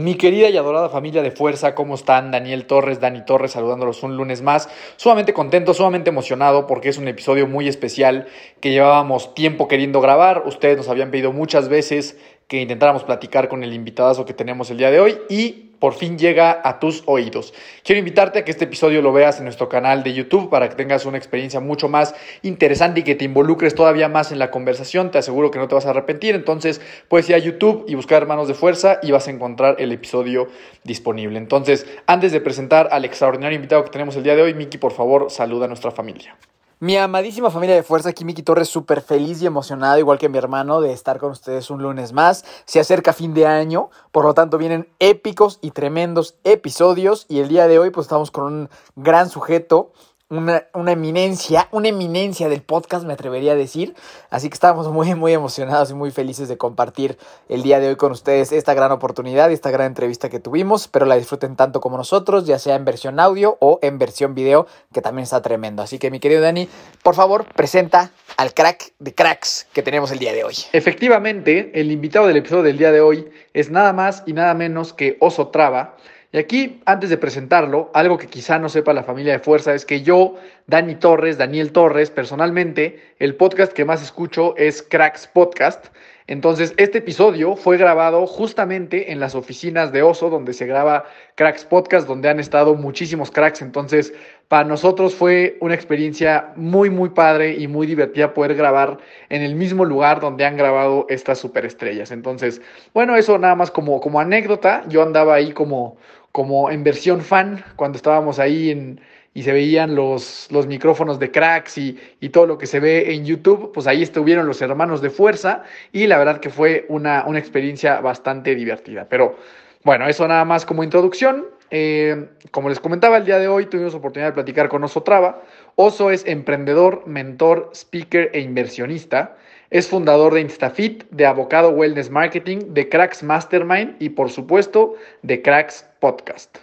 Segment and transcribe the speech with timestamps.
[0.00, 2.30] Mi querida y adorada familia de fuerza, ¿cómo están?
[2.30, 4.70] Daniel Torres, Dani Torres, saludándolos un lunes más.
[4.96, 8.26] Sumamente contento, sumamente emocionado porque es un episodio muy especial
[8.60, 10.44] que llevábamos tiempo queriendo grabar.
[10.46, 12.16] Ustedes nos habían pedido muchas veces
[12.48, 16.18] que intentáramos platicar con el invitadazo que tenemos el día de hoy y por fin
[16.18, 17.52] llega a tus oídos.
[17.82, 20.76] Quiero invitarte a que este episodio lo veas en nuestro canal de YouTube para que
[20.76, 25.10] tengas una experiencia mucho más interesante y que te involucres todavía más en la conversación.
[25.10, 26.34] Te aseguro que no te vas a arrepentir.
[26.34, 29.90] Entonces puedes ir a YouTube y buscar Hermanos de Fuerza y vas a encontrar el
[29.90, 30.48] episodio
[30.84, 31.38] disponible.
[31.38, 34.92] Entonces, antes de presentar al extraordinario invitado que tenemos el día de hoy, Miki, por
[34.92, 36.36] favor, saluda a nuestra familia.
[36.82, 40.38] Mi amadísima familia de fuerza, aquí Miki Torres, súper feliz y emocionado, igual que mi
[40.38, 42.42] hermano, de estar con ustedes un lunes más.
[42.64, 47.48] Se acerca fin de año, por lo tanto vienen épicos y tremendos episodios y el
[47.48, 49.92] día de hoy pues estamos con un gran sujeto,
[50.30, 53.94] una, una, eminencia, una eminencia del podcast, me atrevería a decir.
[54.30, 57.96] Así que estamos muy, muy emocionados y muy felices de compartir el día de hoy
[57.96, 60.82] con ustedes esta gran oportunidad esta gran entrevista que tuvimos.
[60.82, 64.66] Espero la disfruten tanto como nosotros, ya sea en versión audio o en versión video,
[64.92, 65.82] que también está tremendo.
[65.82, 66.68] Así que mi querido Dani,
[67.02, 70.54] por favor, presenta al crack de cracks que tenemos el día de hoy.
[70.72, 74.92] Efectivamente, el invitado del episodio del día de hoy es nada más y nada menos
[74.92, 75.96] que Oso Traba.
[76.32, 79.84] Y aquí, antes de presentarlo, algo que quizá no sepa la familia de fuerza es
[79.84, 80.36] que yo,
[80.68, 85.86] Dani Torres, Daniel Torres, personalmente, el podcast que más escucho es Cracks Podcast.
[86.28, 91.64] Entonces, este episodio fue grabado justamente en las oficinas de Oso, donde se graba Cracks
[91.64, 93.62] Podcast, donde han estado muchísimos cracks.
[93.62, 94.14] Entonces,
[94.46, 99.56] para nosotros fue una experiencia muy, muy padre y muy divertida poder grabar en el
[99.56, 102.12] mismo lugar donde han grabado estas superestrellas.
[102.12, 102.62] Entonces,
[102.94, 104.84] bueno, eso nada más como, como anécdota.
[104.88, 105.96] Yo andaba ahí como,
[106.32, 109.00] como en versión fan cuando estábamos ahí en,
[109.34, 113.14] y se veían los, los micrófonos de cracks y, y, todo lo que se ve
[113.14, 117.24] en YouTube, pues ahí estuvieron los hermanos de fuerza y la verdad que fue una,
[117.26, 119.06] una experiencia bastante divertida.
[119.08, 119.36] Pero
[119.84, 121.46] bueno, eso nada más como introducción.
[121.70, 125.42] Eh, como les comentaba, el día de hoy tuvimos oportunidad de platicar con Oso Traba.
[125.76, 129.36] Oso es emprendedor, mentor, speaker e inversionista.
[129.70, 135.40] Es fundador de Instafit, de Avocado Wellness Marketing, de Cracks Mastermind y por supuesto de
[135.42, 136.58] Cracks Podcast.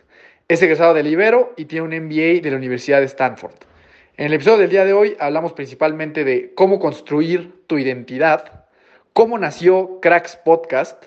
[0.48, 3.56] Es egresado del Ibero y tiene un MBA de la Universidad de Stanford.
[4.18, 8.66] En el episodio del día de hoy hablamos principalmente de cómo construir tu identidad,
[9.14, 11.06] cómo nació Cracks Podcast,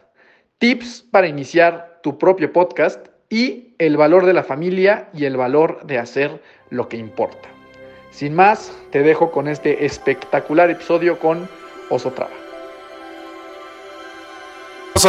[0.59, 5.85] tips para iniciar tu propio podcast y el valor de la familia y el valor
[5.87, 6.41] de hacer
[6.71, 7.49] lo que importa.
[8.11, 11.49] Sin más, te dejo con este espectacular episodio con
[11.89, 12.40] Oso Traba.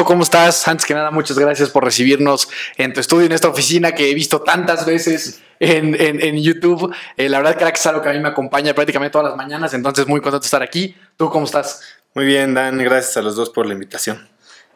[0.05, 0.67] ¿Cómo estás?
[0.67, 4.13] Antes que nada, muchas gracias por recibirnos en tu estudio, en esta oficina que he
[4.13, 6.93] visto tantas veces en, en, en YouTube.
[7.17, 9.73] Eh, la verdad que es algo que a mí me acompaña prácticamente todas las mañanas,
[9.73, 10.95] entonces muy contento de estar aquí.
[11.17, 11.81] ¿Tú cómo estás?
[12.13, 14.27] Muy bien, Dan, gracias a los dos por la invitación.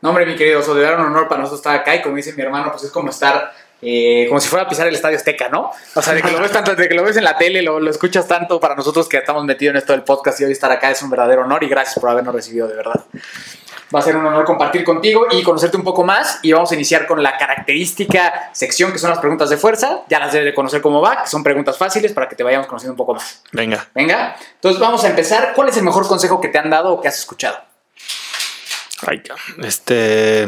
[0.01, 2.33] No, hombre, mi querido Oso, de un honor para nosotros estar acá y como dice
[2.33, 5.49] mi hermano, pues es como estar eh, como si fuera a pisar el estadio Azteca,
[5.49, 5.72] ¿no?
[5.93, 7.79] O sea, de que lo ves tanto, de que lo ves en la tele, lo,
[7.79, 10.72] lo, escuchas tanto, para nosotros que estamos metidos en esto del podcast y hoy estar
[10.72, 13.03] acá es un verdadero honor y gracias por habernos recibido, de verdad.
[13.94, 16.75] Va a ser un honor compartir contigo y conocerte un poco más y vamos a
[16.75, 20.01] iniciar con la característica sección que son las preguntas de fuerza.
[20.09, 22.68] Ya las debes de conocer cómo va, que son preguntas fáciles para que te vayamos
[22.68, 23.44] conociendo un poco más.
[23.51, 23.88] Venga.
[23.94, 24.35] Venga.
[24.56, 25.53] Entonces vamos a empezar.
[25.56, 27.57] ¿Cuál es el mejor consejo que te han dado o que has escuchado?
[29.06, 29.22] Ay,
[29.63, 30.47] este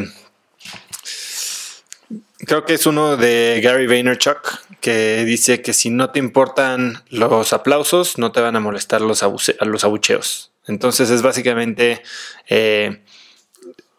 [2.39, 7.51] Creo que es uno de Gary Vaynerchuk que dice que si no te importan los
[7.51, 9.25] aplausos, no te van a molestar los,
[9.59, 10.51] los abucheos.
[10.67, 12.03] Entonces es básicamente
[12.47, 13.03] eh,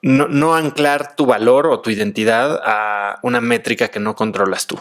[0.02, 4.78] no, no, anclar tu valor o tu identidad a una métrica que no controlas tú.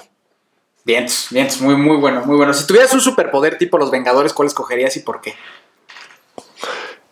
[0.85, 2.53] Bien, bien, muy, muy bueno, muy bueno.
[2.53, 5.35] Si tuvieras un superpoder tipo los Vengadores, ¿cuál escogerías y por qué?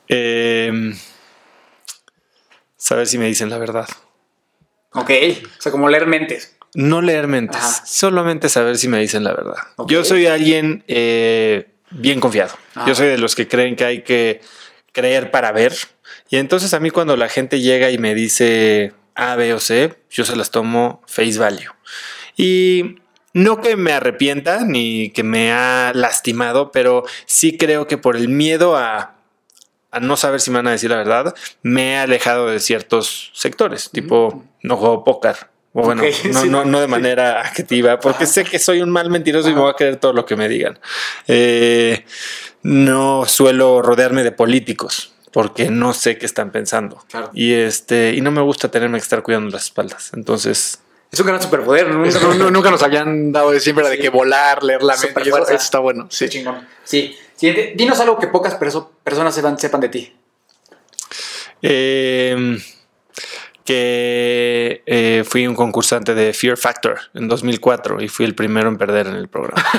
[0.07, 0.93] Eh,
[2.77, 3.87] saber si me dicen la verdad.
[4.93, 5.11] Ok,
[5.57, 6.55] o sea, como leer mentes.
[6.73, 7.85] No leer mentes, Ajá.
[7.85, 9.55] solamente saber si me dicen la verdad.
[9.75, 9.95] Okay.
[9.95, 12.53] Yo soy alguien eh, bien confiado.
[12.75, 12.85] Ah.
[12.87, 14.41] Yo soy de los que creen que hay que
[14.91, 15.73] creer para ver.
[16.29, 19.93] Y entonces a mí cuando la gente llega y me dice A, B o C,
[20.09, 21.71] yo se las tomo face value.
[22.35, 22.97] Y
[23.33, 28.29] no que me arrepienta ni que me ha lastimado, pero sí creo que por el
[28.29, 29.15] miedo a,
[29.91, 33.31] a no saber si me van a decir la verdad, me he alejado de ciertos
[33.33, 35.35] sectores, tipo no juego póker.
[35.73, 36.49] O bueno, no, sí.
[36.49, 39.69] no, no de manera activa, porque sé que soy un mal mentiroso y me voy
[39.69, 40.79] a creer todo lo que me digan.
[41.27, 42.05] Eh,
[42.63, 47.03] no suelo rodearme de políticos porque no sé qué están pensando.
[47.09, 47.29] Claro.
[47.33, 50.11] Y este, y no me gusta tenerme que estar cuidando las espaldas.
[50.13, 50.79] Entonces,
[51.11, 51.89] Es un gran superpoder.
[51.91, 55.21] nunca nos habían dado de siempre de que volar, leer la mente.
[55.25, 56.07] y eso, está bueno.
[56.09, 56.29] Sí, Sí.
[56.39, 56.65] chingón.
[56.85, 57.17] Sí.
[57.35, 57.73] Siguiente.
[57.75, 60.15] Dinos algo que pocas perso- personas sepan, sepan de ti.
[61.61, 62.57] eh,
[63.65, 68.77] que eh, fui un concursante de Fear Factor en 2004 y fui el primero en
[68.77, 69.65] perder en el programa.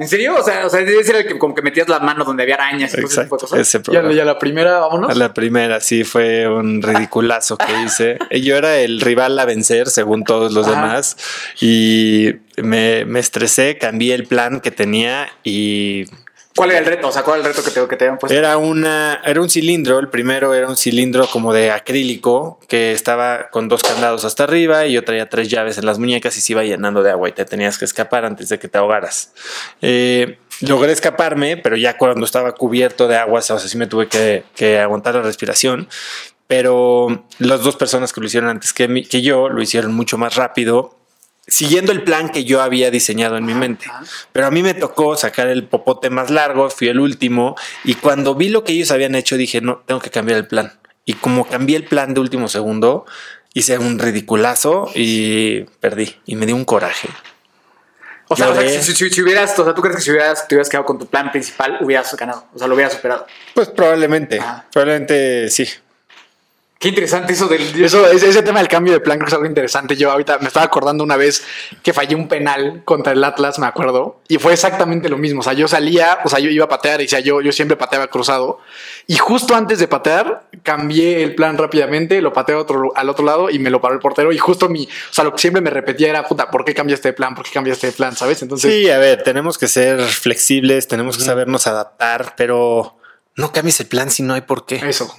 [0.00, 0.34] ¿En serio?
[0.36, 2.54] O sea, o sea ese era el que como que metías la mano donde había
[2.56, 3.58] arañas y todo ese tipo de Exacto, cosas.
[3.60, 4.12] ese Ya, programa.
[4.14, 5.10] ya la primera, vámonos.
[5.10, 8.18] A la primera, sí, fue un ridiculazo que hice.
[8.42, 10.80] Yo era el rival a vencer, según todos los Ajá.
[10.80, 11.16] demás,
[11.60, 16.06] y me, me estresé, cambié el plan que tenía y
[16.56, 17.08] ¿Cuál era el reto?
[17.08, 18.36] O sea, ¿cuál era el reto que te, que te habían puesto?
[18.36, 19.98] era una, era un cilindro.
[19.98, 24.84] El primero era un cilindro como de acrílico que estaba con dos candados hasta arriba
[24.86, 27.32] y yo traía tres llaves en las muñecas y se iba llenando de agua y
[27.32, 29.32] te tenías que escapar antes de que te ahogaras.
[29.80, 34.08] Eh, logré escaparme, pero ya cuando estaba cubierto de agua, o sea, sí me tuve
[34.08, 35.88] que, que aguantar la respiración.
[36.46, 40.18] Pero las dos personas que lo hicieron antes que, mí- que yo lo hicieron mucho
[40.18, 40.96] más rápido,
[41.46, 43.86] siguiendo el plan que yo había diseñado en mi mente.
[44.32, 48.34] Pero a mí me tocó sacar el popote más largo, fui el último, y cuando
[48.34, 50.78] vi lo que ellos habían hecho, dije, no, tengo que cambiar el plan.
[51.04, 53.04] Y como cambié el plan de último segundo,
[53.52, 56.14] hice un ridiculazo y perdí.
[56.26, 57.08] Y me dio un coraje.
[58.28, 58.80] O sea, o sea, Lloré.
[58.80, 61.00] si, si- si hubieras, o sea, ¿tú crees que si hubieras, te hubieras quedado con
[61.00, 62.46] tu plan principal, hubieras ganado?
[62.54, 63.26] O sea, lo hubieras superado.
[63.54, 64.40] Pues probablemente,
[64.72, 65.66] probablemente sí.
[66.80, 67.84] Qué interesante eso del...
[67.84, 69.96] Eso, ese, ese tema del cambio de plan creo que es algo interesante.
[69.96, 71.44] Yo ahorita me estaba acordando una vez
[71.82, 75.40] que fallé un penal contra el Atlas, me acuerdo, y fue exactamente lo mismo.
[75.40, 77.76] O sea, yo salía, o sea, yo iba a patear y decía, yo, yo siempre
[77.76, 78.60] pateaba cruzado.
[79.06, 83.26] Y justo antes de patear, cambié el plan rápidamente, lo pateé a otro, al otro
[83.26, 84.32] lado y me lo paró el portero.
[84.32, 87.08] Y justo mi, o sea, lo que siempre me repetía era, puta, ¿por qué cambiaste
[87.08, 87.34] de plan?
[87.34, 88.16] ¿Por qué cambiaste de plan?
[88.16, 88.40] ¿Sabes?
[88.40, 92.96] Entonces, Sí, a ver, tenemos que ser flexibles, tenemos que sabernos adaptar, pero
[93.36, 94.76] no cambies el plan si no hay por qué.
[94.76, 95.14] eso.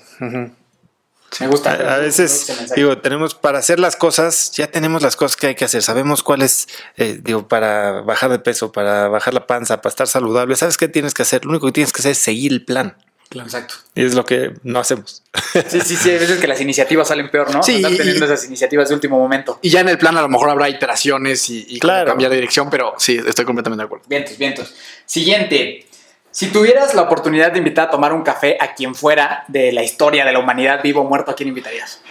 [1.39, 1.71] Me gusta.
[1.71, 5.55] A, a veces, digo, tenemos para hacer las cosas, ya tenemos las cosas que hay
[5.55, 5.81] que hacer.
[5.81, 6.67] Sabemos cuál es,
[6.97, 10.55] eh, digo, para bajar de peso, para bajar la panza, para estar saludable.
[10.55, 11.45] ¿Sabes qué tienes que hacer?
[11.45, 12.97] Lo único que tienes que hacer es seguir el plan.
[13.33, 13.75] Exacto.
[13.95, 15.23] Y es lo que no hacemos.
[15.69, 16.09] Sí, sí, sí.
[16.09, 17.63] Hay veces que las iniciativas salen peor, ¿no?
[17.63, 19.57] Sí, Andar y- teniendo esas iniciativas de último momento.
[19.61, 22.07] Y ya en el plan a lo mejor habrá iteraciones y, Claro.
[22.09, 24.03] cambiar de dirección, pero sí, estoy completamente de acuerdo.
[24.09, 24.73] Vientos, vientos.
[25.05, 25.87] Siguiente.
[26.31, 29.83] Si tuvieras la oportunidad de invitar a tomar un café a quien fuera de la
[29.83, 32.01] historia de la humanidad, vivo o muerto, ¿a quién invitarías?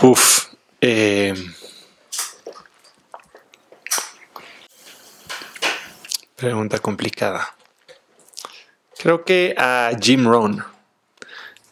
[0.00, 0.46] Uf.
[0.80, 1.34] eh,
[6.36, 7.54] pregunta complicada.
[8.98, 10.64] Creo que a Jim Rohn.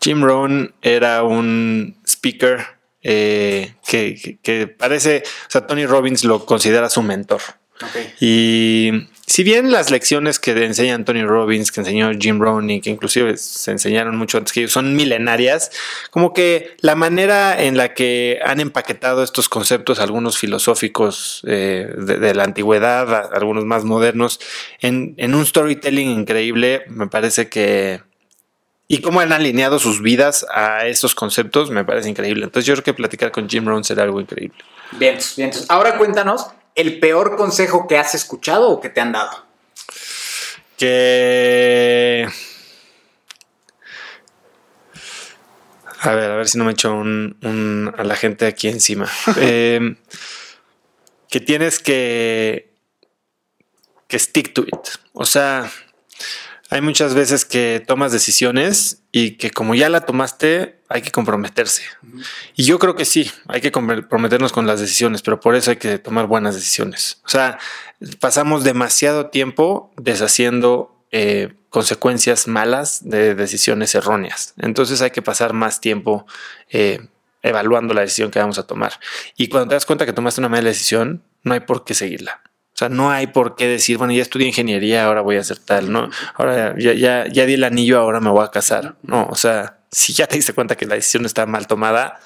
[0.03, 2.65] Jim Rohn era un speaker
[3.03, 7.41] eh, que, que- que parece, o sea, Tony Robbins lo considera su mentor.
[7.83, 7.97] Ok.
[8.21, 13.37] Y si bien las lecciones que enseñan Tony Robbins, que enseñó Jim Rohn que inclusive
[13.39, 15.71] se enseñaron mucho antes que ellos, son milenarias,
[16.11, 22.35] como que la manera en la que han empaquetado estos conceptos, algunos filosóficos eh, de,
[22.35, 24.41] la antigüedad, algunos más modernos,
[24.81, 28.03] en, en un storytelling increíble, me parece que...
[28.87, 32.45] Y cómo han alineado sus vidas a esos conceptos, me parece increíble.
[32.45, 34.59] Entonces yo creo que platicar con Jim Rohn será algo increíble.
[34.93, 35.65] Vientos, vientos.
[35.71, 39.45] Ahora cuéntanos el peor consejo que has escuchado o que te han dado.
[40.77, 42.27] que
[46.01, 49.09] a ver a ver si no me echo un, un- a la gente aquí encima
[49.39, 49.97] Eh,
[51.31, 52.73] que tienes que
[54.09, 55.71] que stick to it o sea
[56.71, 61.83] hay muchas veces que tomas decisiones y que como ya la tomaste hay que comprometerse
[62.55, 65.77] y yo creo que sí, hay que comprometernos con las decisiones, pero por eso hay
[65.77, 67.21] que tomar buenas decisiones.
[67.25, 67.59] O sea,
[68.21, 74.55] pasamos demasiado tiempo deshaciendo eh, consecuencias malas de decisiones erróneas.
[74.59, 76.27] Entonces hay que pasar más tiempo
[76.71, 77.09] eh,
[77.43, 79.01] evaluando la decisión que vamos a tomar.
[79.37, 82.43] Y cuando te das cuenta que tomaste una mala decisión, no hay por qué seguirla.
[82.75, 85.59] O sea, no hay por qué decir, bueno, ya estudié ingeniería, ahora voy a hacer
[85.61, 86.11] tal, ¿no?
[86.35, 88.97] Ahora ya, ya, ya di el anillo, ahora me voy a casar.
[89.03, 92.19] No, o sea, si ya te diste cuenta que la decisión está mal tomada,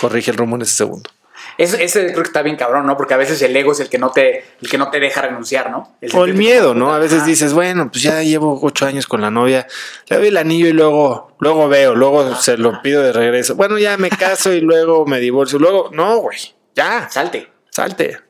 [0.00, 1.10] corrige el rumbo en ese segundo.
[1.56, 2.96] Ese, ese creo que está bien cabrón, ¿no?
[2.96, 5.22] Porque a veces el ego es el que no te, el que no te deja
[5.22, 5.96] renunciar, ¿no?
[6.14, 6.94] O el miedo, ¿no?
[6.94, 9.66] A veces ah, dices, bueno, pues ya llevo ocho años con la novia,
[10.08, 13.56] le doy el anillo y luego, luego veo, luego se lo pido de regreso.
[13.56, 15.58] Bueno, ya me caso y luego me divorcio.
[15.58, 16.38] Luego, no, güey,
[16.76, 17.50] ya, Salte.
[17.70, 18.27] salte.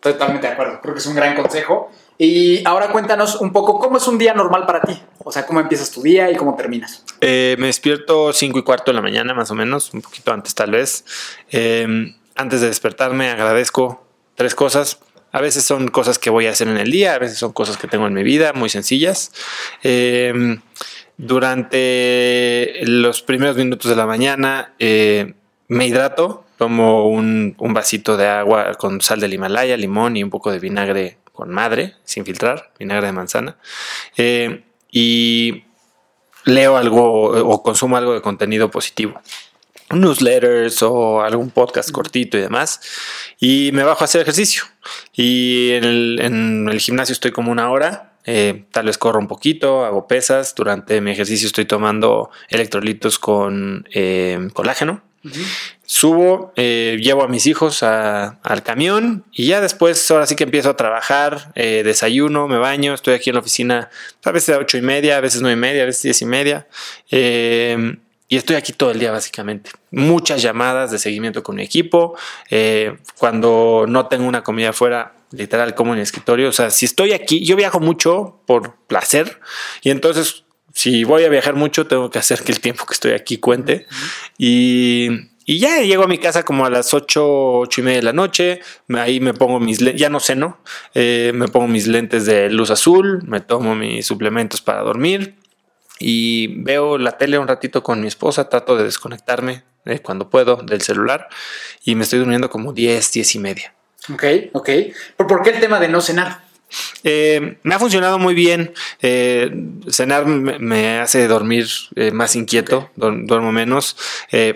[0.00, 0.80] Totalmente de acuerdo.
[0.80, 1.90] Creo que es un gran consejo.
[2.18, 5.00] Y ahora cuéntanos un poco cómo es un día normal para ti.
[5.18, 7.04] O sea, cómo empiezas tu día y cómo terminas.
[7.20, 10.54] Eh, me despierto 5 y cuarto de la mañana, más o menos, un poquito antes
[10.54, 11.04] tal vez.
[11.50, 14.04] Eh, antes de despertarme, agradezco
[14.34, 14.98] tres cosas.
[15.32, 17.76] A veces son cosas que voy a hacer en el día, a veces son cosas
[17.76, 19.32] que tengo en mi vida, muy sencillas.
[19.82, 20.58] Eh,
[21.16, 25.34] durante los primeros minutos de la mañana eh,
[25.68, 30.52] me hidrato, tomo un, vasito de agua con sal del Himalaya, limón y un poco
[30.52, 33.56] de vinagre con madre, sin filtrar, vinagre de manzana.
[34.18, 34.62] Eh,
[34.92, 35.64] y
[36.44, 39.22] leo algo o consumo algo de contenido positivo
[39.90, 42.82] newsletters o algún podcast cortito y demás.
[43.40, 44.64] Y me bajo a hacer ejercicio.
[45.14, 48.12] Y en el, en el gimnasio estoy como una hora.
[48.26, 50.54] Eh, tal vez corro un poquito, hago pesas.
[50.54, 55.02] Durante mi ejercicio estoy tomando electrolitos con eh, colágeno.
[55.84, 60.70] Subo, eh, llevo a mis hijos al camión y ya después, ahora sí que empiezo
[60.70, 63.90] a trabajar, eh, desayuno, me baño, estoy aquí en la oficina
[64.24, 66.26] a veces a ocho y media, a veces nueve y media, a veces diez y
[66.26, 66.66] media.
[67.10, 67.96] Eh,
[68.32, 69.72] y estoy aquí todo el día básicamente.
[69.90, 72.16] Muchas llamadas de seguimiento con mi equipo.
[72.48, 76.48] Eh, cuando no tengo una comida afuera, literal como en el escritorio.
[76.48, 79.40] O sea, si estoy aquí, yo viajo mucho por placer
[79.82, 80.44] y entonces
[80.80, 83.86] si voy a viajar mucho, tengo que hacer que el tiempo que estoy aquí cuente.
[83.88, 84.10] Uh -huh.
[84.38, 88.04] Y y ya llego a mi casa como a las 8, 8 y media de
[88.04, 88.60] la noche.
[88.94, 90.60] Ahí me pongo mis lentes, ya no ceno,
[90.94, 95.34] eh, me pongo mis lentes de luz azul, me tomo mis suplementos para dormir
[95.98, 98.48] y veo la tele un ratito con mi esposa.
[98.48, 101.26] Trato de desconectarme eh, cuando puedo del celular
[101.84, 103.74] y me estoy durmiendo como 10, 10 y media.
[104.12, 104.70] Ok, ok.
[105.16, 106.42] ¿Por, ¿Por qué el tema de no cenar?
[107.04, 108.72] Eh, me ha funcionado muy bien.
[109.02, 109.50] Eh,
[109.88, 113.22] cenar me, me, hace dormir eh, más inquieto, okay.
[113.24, 113.96] duermo menos.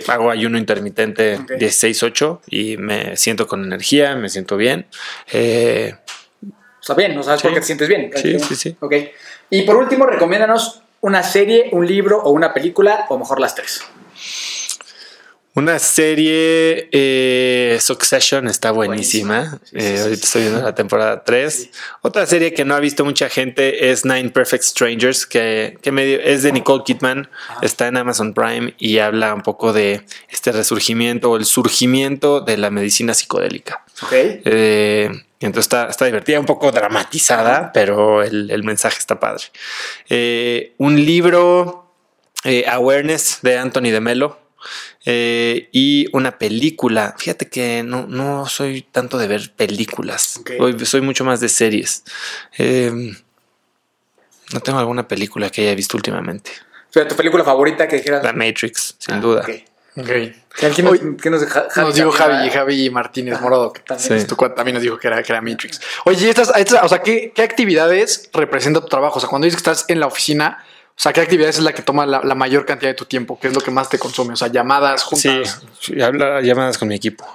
[0.09, 1.59] Hago ayuno intermitente okay.
[1.59, 4.87] 16-8 y me siento con energía, me siento bien.
[5.27, 7.47] Está bien, ¿no sabes sí.
[7.47, 8.11] por qué te sientes bien?
[8.15, 8.77] Sí, sí, sí.
[8.81, 8.95] Ok.
[9.51, 13.85] Y por último, recomiéndanos una serie, un libro o una película, o mejor las tres.
[15.57, 19.53] Una serie, eh, Succession, está buenísima.
[19.53, 21.71] Sí, sí, sí, eh, ahorita estoy viendo la temporada 3.
[22.03, 26.19] Otra serie que no ha visto mucha gente es Nine Perfect Strangers, que, que medio,
[26.21, 27.61] es de Nicole Kidman, Ajá.
[27.63, 32.57] está en Amazon Prime y habla un poco de este resurgimiento o el surgimiento de
[32.57, 33.85] la medicina psicodélica.
[34.03, 34.43] Okay.
[34.45, 35.09] Eh,
[35.39, 39.45] entonces está, está, divertida, un poco dramatizada, pero el, el mensaje está padre.
[40.09, 41.95] Eh, un libro,
[42.69, 44.44] Awareness, de Anthony de Melo
[45.05, 47.15] eh, y una película.
[47.19, 50.39] Fíjate que no, no soy tanto de ver películas.
[50.41, 50.59] Okay.
[50.59, 52.05] Soy, soy, mucho más de series.
[52.59, 52.93] Eh,
[54.53, 56.51] no tengo alguna película que haya visto últimamente.
[56.91, 58.23] O sea, ¿Tu película favorita que dijeras?
[58.23, 59.41] La Matrix, sin ah, duda.
[59.43, 59.65] Okay.
[59.97, 60.43] Okay.
[60.57, 64.27] ¿Quién nos, ¿quién nos, dijo Javi, Javi Martínez Morado, que también, sí.
[64.27, 65.81] tu, también nos dijo que era, que era Matrix.
[66.05, 69.19] Oye, estas, estas, o sea, ¿qué, ¿qué actividades representa tu trabajo?
[69.19, 70.65] O sea, cuando dices que estás en la oficina,
[70.97, 73.39] o sea, ¿qué actividad es la que toma la, la, mayor cantidad de tu tiempo?
[73.41, 74.35] ¿Qué es lo que más te consume?
[74.35, 75.63] O sea, llamadas, juntas.
[75.81, 77.27] Sí, llamadas con mi equipo.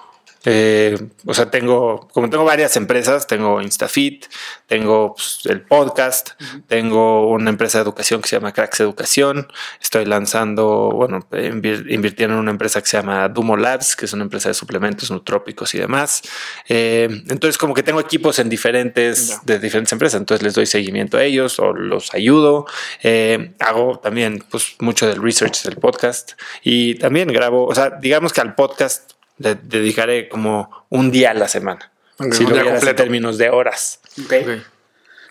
[0.46, 4.26] Eh, o sea, tengo, como tengo varias empresas, tengo Instafit,
[4.68, 6.64] tengo pues, el podcast, uh -huh.
[6.68, 9.48] tengo una empresa de educación que se llama Cracks Educación,
[9.82, 14.14] estoy lanzando, bueno, invir invirtiendo en una empresa que se llama Dumo Labs, que es
[14.14, 16.22] una empresa de suplementos nutrópicos y demás.
[16.68, 21.18] Eh, entonces, como que tengo equipos en diferentes, de diferentes empresas, entonces les doy seguimiento
[21.18, 22.66] a ellos o los ayudo.
[23.04, 28.34] Eh, hago también pues, mucho del research del podcast y también grabo, o sea, digamos
[28.34, 31.92] que al podcast le dedicaré como un día a la semana.
[32.18, 34.00] Okay, si lo vieras en términos de horas.
[34.26, 34.44] Okay.
[34.44, 34.62] Okay.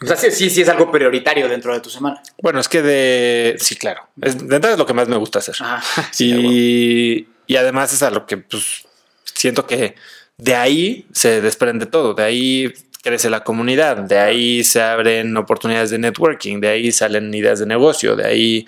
[0.00, 2.22] O sea, sí, sí, sí, es algo prioritario dentro de tu semana.
[2.40, 3.56] Bueno, es que de.
[3.58, 4.08] Sí, claro.
[4.20, 5.56] Es, de entrada es lo que más me gusta hacer.
[5.60, 8.86] Ah, sí, y, y además es a lo que pues,
[9.34, 9.96] siento que
[10.36, 12.14] de ahí se desprende todo.
[12.14, 12.72] De ahí
[13.02, 13.96] crece la comunidad.
[13.96, 16.60] De ahí se abren oportunidades de networking.
[16.60, 18.14] De ahí salen ideas de negocio.
[18.14, 18.66] De ahí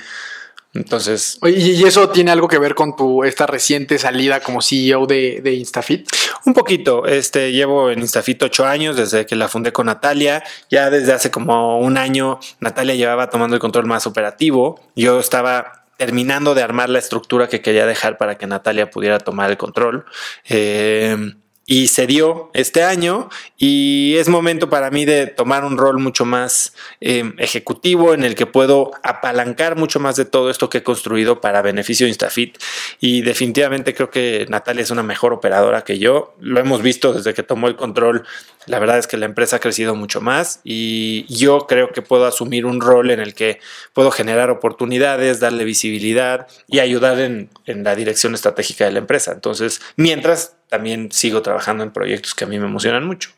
[0.75, 1.39] entonces.
[1.47, 5.55] ¿y eso tiene algo que ver con tu esta reciente salida como CEO de, de,
[5.55, 6.09] Instafit?
[6.45, 7.07] Un poquito.
[7.07, 10.43] Este llevo en Instafit ocho años desde que la fundé con Natalia.
[10.71, 14.81] Ya desde hace como un año, Natalia llevaba tomando el control más operativo.
[14.95, 19.51] Yo estaba terminando de armar la estructura que quería dejar para que Natalia pudiera tomar
[19.51, 20.07] el control.
[20.49, 21.35] Eh,
[21.71, 26.25] y se dio este año y es momento para mí de tomar un rol mucho
[26.25, 30.83] más eh, ejecutivo en el que puedo apalancar mucho más de todo esto que he
[30.83, 32.59] construido para beneficio de Instafit.
[32.99, 37.35] Y definitivamente creo que Natalia es una mejor operadora que yo, lo hemos visto desde
[37.35, 38.27] que tomó el control,
[38.67, 42.27] la verdad es que la empresa ha crecido mucho más y yo creo que puedo
[42.27, 43.61] asumir un rol en el que
[43.93, 49.31] puedo generar oportunidades, darle visibilidad y ayudar en, en la dirección estratégica de la empresa,
[49.33, 53.31] entonces mientras también sigo trabajando en proyectos que a mí me emocionan mucho.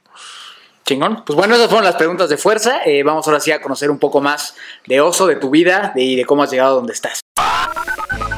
[0.85, 1.25] Chingón.
[1.25, 2.81] Pues bueno, esas fueron las preguntas de fuerza.
[2.85, 4.55] Eh, vamos ahora sí a conocer un poco más
[4.87, 7.21] de Oso, de tu vida de- y de cómo has llegado a donde estás.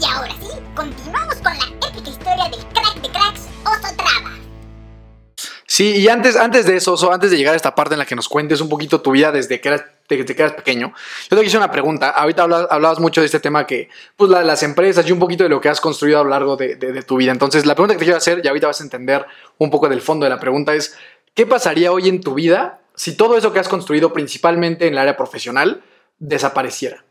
[0.00, 2.77] Y ahora sí, continuamos con la épica historia del
[5.70, 8.16] Sí, y antes, antes de eso, antes de llegar a esta parte en la que
[8.16, 10.94] nos cuentes un poquito tu vida desde que eras, desde pequeño,
[11.30, 12.08] yo te hice una pregunta.
[12.08, 15.44] Ahorita hablas- hablabas mucho de este tema que, pues, la- las empresas y un poquito
[15.44, 17.32] de lo que has construido a lo largo de, tu vida.
[17.32, 19.26] Entonces, la pregunta que te quiero hacer, y ahorita vas a entender
[19.58, 20.96] un poco del fondo de la pregunta, es,
[21.34, 24.98] ¿qué pasaría hoy en tu vida si todo eso que has construido, principalmente en el
[24.98, 25.82] área profesional,
[26.18, 27.04] desapareciera?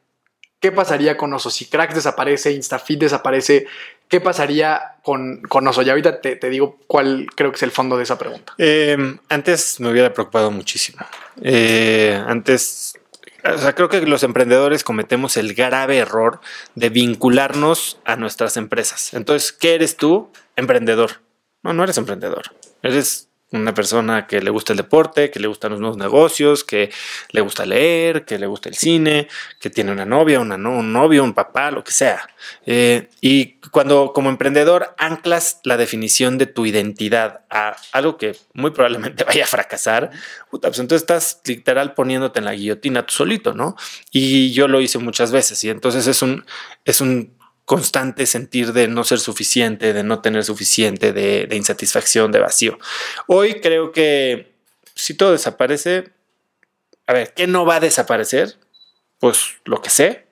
[0.60, 1.52] ¿Qué pasaría con Oso?
[1.52, 3.68] Si Cracks desaparece, Instafit desaparece,
[4.08, 5.82] ¿qué pasaría con, con Oso?
[5.82, 8.54] Y ahorita te, te digo cuál creo que es el fondo de esa pregunta.
[8.58, 8.98] Eh,
[9.30, 11.06] antes me hubiera preocupado muchísimo.
[11.42, 12.98] Eh, antes,
[13.44, 16.40] o sea, creo que los emprendedores cometemos el grave error
[16.76, 19.14] de vincularnos a nuestras empresas.
[19.14, 20.32] Entonces, ¿qué eres tú?
[20.56, 21.22] Emprendedor.
[21.64, 22.44] No, no eres emprendedor.
[22.84, 26.92] Eres una persona que le gusta el deporte, que le gustan los nuevos negocios, que
[27.32, 29.28] le gusta leer, que le gusta el cine,
[29.60, 32.28] que tiene una novia, una no- un novio, un papá, lo que sea.
[32.66, 38.72] Eh, y cuando como emprendedor anclas la definición de tu identidad a algo que muy
[38.72, 40.12] probablemente vaya a fracasar,
[40.52, 43.76] puta, pues entonces estás literal poniéndote en la guillotina tú solito, ¿no?
[44.12, 46.46] Y yo lo hice muchas veces y entonces es un,
[46.84, 47.37] es un
[47.68, 52.80] constante sentir de no ser suficiente, de no tener suficiente, de, insatisfacción, de vacío.
[53.28, 54.54] Hoy creo que
[54.96, 56.12] si todo desaparece,
[57.08, 58.56] a ver, ¿qué no va a desaparecer?
[59.20, 60.28] Pues lo que sé,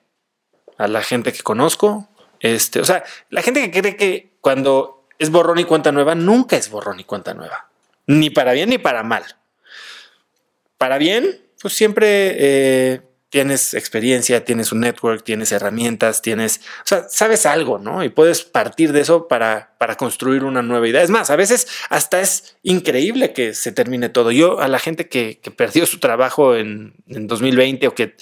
[0.78, 2.08] a la gente que conozco,
[2.40, 6.56] este, o sea, la gente que cree que cuando es borrón y cuenta nueva, nunca
[6.56, 7.68] es borrón y cuenta nueva,
[8.06, 9.24] ni para bien ni para mal.
[10.78, 17.06] Para bien, pues siempre eh, tienes experiencia, tienes un network, tienes herramientas, tienes, o sea,
[17.08, 18.04] sabes algo, ¿no?
[18.04, 21.02] Y puedes partir de eso para, para construir una nueva idea.
[21.02, 24.30] Es más, a veces hasta es increíble que se termine todo.
[24.30, 28.16] Yo a la gente que, que perdió su trabajo en, en 2020 o que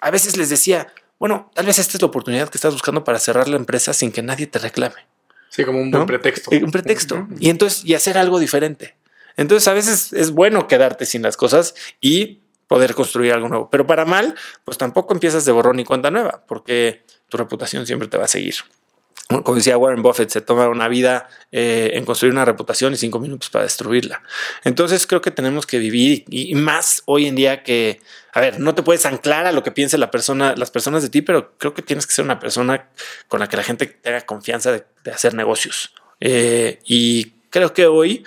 [0.00, 3.18] a veces les decía, bueno, tal vez esta es la oportunidad que estás buscando para
[3.18, 5.06] cerrar la empresa sin que nadie te reclame.
[5.48, 5.98] Sí, como un ¿no?
[5.98, 6.52] buen pretexto.
[6.52, 7.26] Eh, Un pretexto.
[7.38, 8.96] Y entonces, y hacer algo diferente.
[9.36, 12.40] Entonces, a veces es bueno quedarte sin las cosas y
[12.70, 13.68] poder construir algo nuevo.
[13.68, 18.06] Pero para mal, pues tampoco empiezas de borrón y cuenta nueva, porque tu reputación siempre
[18.06, 18.54] te va a seguir.
[19.26, 23.18] Como decía Warren Buffett, se toma una vida eh, en construir una reputación y cinco
[23.18, 24.22] minutos para destruirla.
[24.62, 28.00] Entonces creo que tenemos que vivir y, y más hoy en día que,
[28.32, 31.08] a ver, no te puedes anclar a lo que piense la persona, las personas de
[31.08, 32.88] ti, pero creo que tienes que ser una persona
[33.26, 35.92] con la que la gente tenga confianza de, de hacer negocios.
[36.20, 38.24] Eh, y creo que hoy,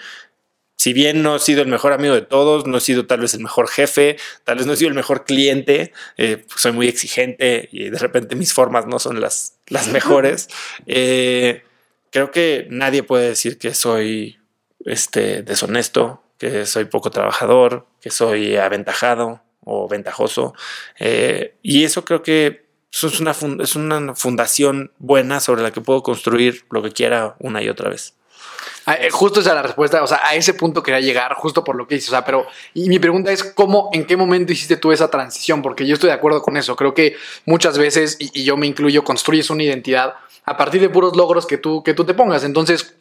[0.75, 3.33] si bien no he sido el mejor amigo de todos, no he sido tal vez
[3.33, 7.69] el mejor jefe, tal vez no he sido el mejor cliente, eh, soy muy exigente
[7.71, 10.49] y de repente mis formas no son las, las mejores.
[10.85, 11.63] Eh,
[12.09, 14.39] creo que nadie puede decir que soy
[14.85, 20.53] este, deshonesto, que soy poco trabajador, que soy aventajado o ventajoso.
[20.99, 23.31] Eh, y eso creo que eso es una,
[23.61, 27.89] es una fundación buena sobre la que puedo construir lo que quiera una y otra
[27.89, 28.15] vez.
[28.85, 31.63] Ah, eh, Justo esa es la respuesta, o sea, a ese punto quería llegar, justo
[31.63, 34.51] por lo que dices, o sea, pero, y mi pregunta es, ¿cómo, en qué momento
[34.51, 35.61] hiciste tú esa transición?
[35.61, 37.15] Porque yo estoy de acuerdo con eso, creo que
[37.45, 40.15] muchas veces, y, yo me incluyo, construyes una identidad
[40.45, 42.95] a partir de puros logros que tú, que tú te pongas, entonces,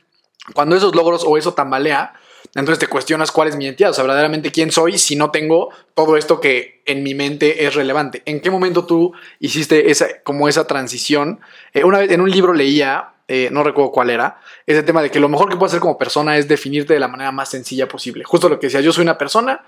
[0.55, 2.15] cuando esos logros o eso tambalea,
[2.55, 5.71] entonces te cuestionas cuál es mi identidad, o sea, verdaderamente quién soy si no tengo
[5.95, 8.23] todo esto que en mi mente es relevante.
[8.27, 11.41] ¿En qué momento tú hiciste esa, como esa transición?
[11.73, 15.11] Eh, una vez en un libro leía, eh, no recuerdo cuál era, ese tema de
[15.11, 17.89] que lo mejor que puedes hacer como persona es definirte de la manera más sencilla
[17.89, 18.25] posible.
[18.25, 19.63] Justo lo que decía, yo soy una persona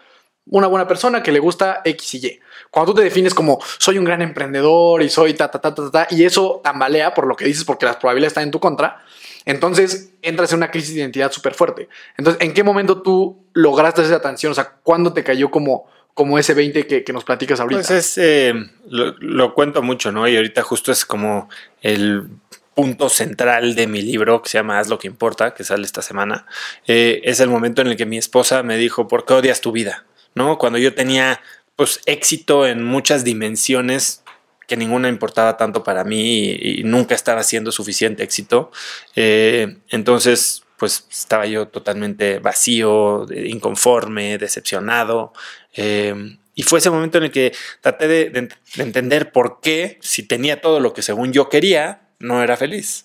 [0.51, 2.41] una buena persona que le gusta X y Y.
[2.71, 5.91] Cuando tú te defines como soy un gran emprendedor y soy ta, ta, ta, ta,
[5.91, 9.03] ta, y eso tambalea por lo que dices porque las probabilidades están en tu contra,
[9.47, 11.89] entonces entras en una crisis de identidad súper fuerte.
[12.19, 14.53] Entonces, ¿en qué momento tú lograste esa tensión?
[14.53, 17.79] O sea, ¿cuándo te cayó como, como ese 20 que, que nos platicas ahorita?
[17.79, 18.53] Pues es, eh,
[18.89, 20.29] lo, lo cuento mucho, ¿no?
[20.29, 21.49] Y ahorita justo es como
[21.81, 22.29] el
[22.75, 26.03] punto central de mi libro que se llama Haz lo que importa, que sale esta
[26.03, 26.47] semana.
[26.87, 29.73] Eh, es el momento en el que mi esposa me dijo, ¿por qué odias tu
[29.73, 30.05] vida?
[30.35, 30.59] ¿No?
[30.59, 31.41] Cuando yo tenía
[31.77, 34.23] pues éxito en muchas dimensiones
[34.67, 38.71] que ninguna importaba tanto para mí y, nunca estaba siendo suficiente éxito.
[39.15, 45.33] Eh, entonces, pues estaba yo totalmente vacío, inconforme, decepcionado.
[45.77, 50.23] eh, y fue ese momento en el que traté de- de entender por qué, si
[50.23, 53.05] tenía todo lo que según yo quería, no era feliz.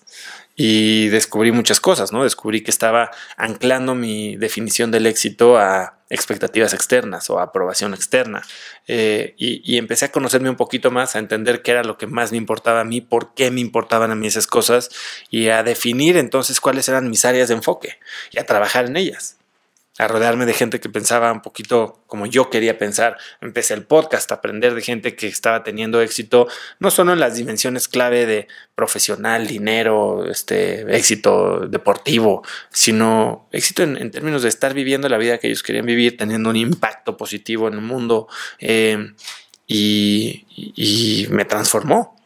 [0.56, 2.24] Y descubrí muchas cosas, ¿no?
[2.24, 8.42] Descubrí que estaba anclando mi definición del éxito a expectativas externas o aprobación externa.
[8.88, 12.32] Eh, y empecé a conocerme un poquito más, a entender qué era lo que más
[12.32, 14.90] me importaba a mí, por qué me importaban a mí esas cosas
[15.30, 17.98] y a definir entonces cuáles eran mis áreas de enfoque
[18.32, 19.39] y a trabajar en ellas
[20.00, 23.18] a rodearme de gente que pensaba un poquito como yo quería pensar.
[23.42, 27.36] Empecé el podcast a aprender de gente que estaba teniendo éxito, no solo en las
[27.36, 35.06] dimensiones clave de profesional, dinero, este, éxito deportivo, sino éxito en, términos de estar viviendo
[35.10, 38.26] la vida que ellos querían vivir, teniendo un impacto positivo en el mundo.
[38.58, 39.12] eh,
[39.72, 42.19] y me transformó.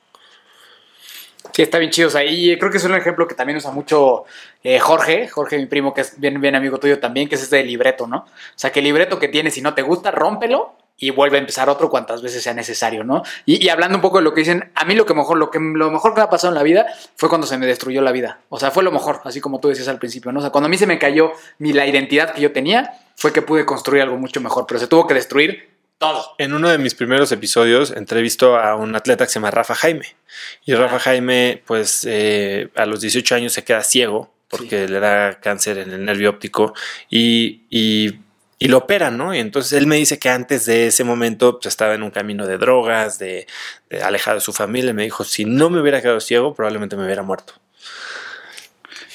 [1.55, 2.09] Sí, está bien chido.
[2.09, 4.25] O sea, y creo que es un ejemplo que también usa mucho
[4.64, 7.62] eh, Jorge, Jorge, mi primo, que es bien, bien amigo tuyo también, que es este
[7.62, 8.17] libreto, ¿no?
[8.17, 11.40] O sea, que el libreto que tienes, si no te gusta, rómpelo y vuelve a
[11.40, 13.23] empezar otro cuantas veces sea necesario, ¿no?
[13.47, 15.53] Y, y hablando un poco de lo que dicen, a mí lo que mejor, lo
[15.53, 18.03] que lo mejor que me ha pasado en la vida fue cuando se me destruyó
[18.03, 18.40] la vida.
[18.49, 20.40] O sea, fue lo mejor, así como tú decías al principio, ¿no?
[20.40, 23.33] O sea, cuando a mí se me cayó mi, la identidad que yo tenía, fue
[23.33, 26.35] que pude construir algo mucho mejor, pero se tuvo que destruir todo.
[26.39, 30.17] En uno de mis primeros episodios entrevisto a un atleta que se llama Rafa Jaime.
[30.65, 35.41] Y Rafa Jaime, pues eh, a los 18 años se queda ciego porque le da
[35.41, 36.75] cáncer en el nervio óptico
[37.11, 38.21] y, y-
[38.57, 39.35] y lo operan, ¿no?
[39.35, 42.47] Y entonces él me dice que antes de ese momento pues, estaba en un camino
[42.47, 43.47] de drogas, de,
[43.91, 44.91] de alejado de su familia.
[44.93, 47.55] Y me dijo, si no me hubiera quedado ciego, probablemente me hubiera muerto.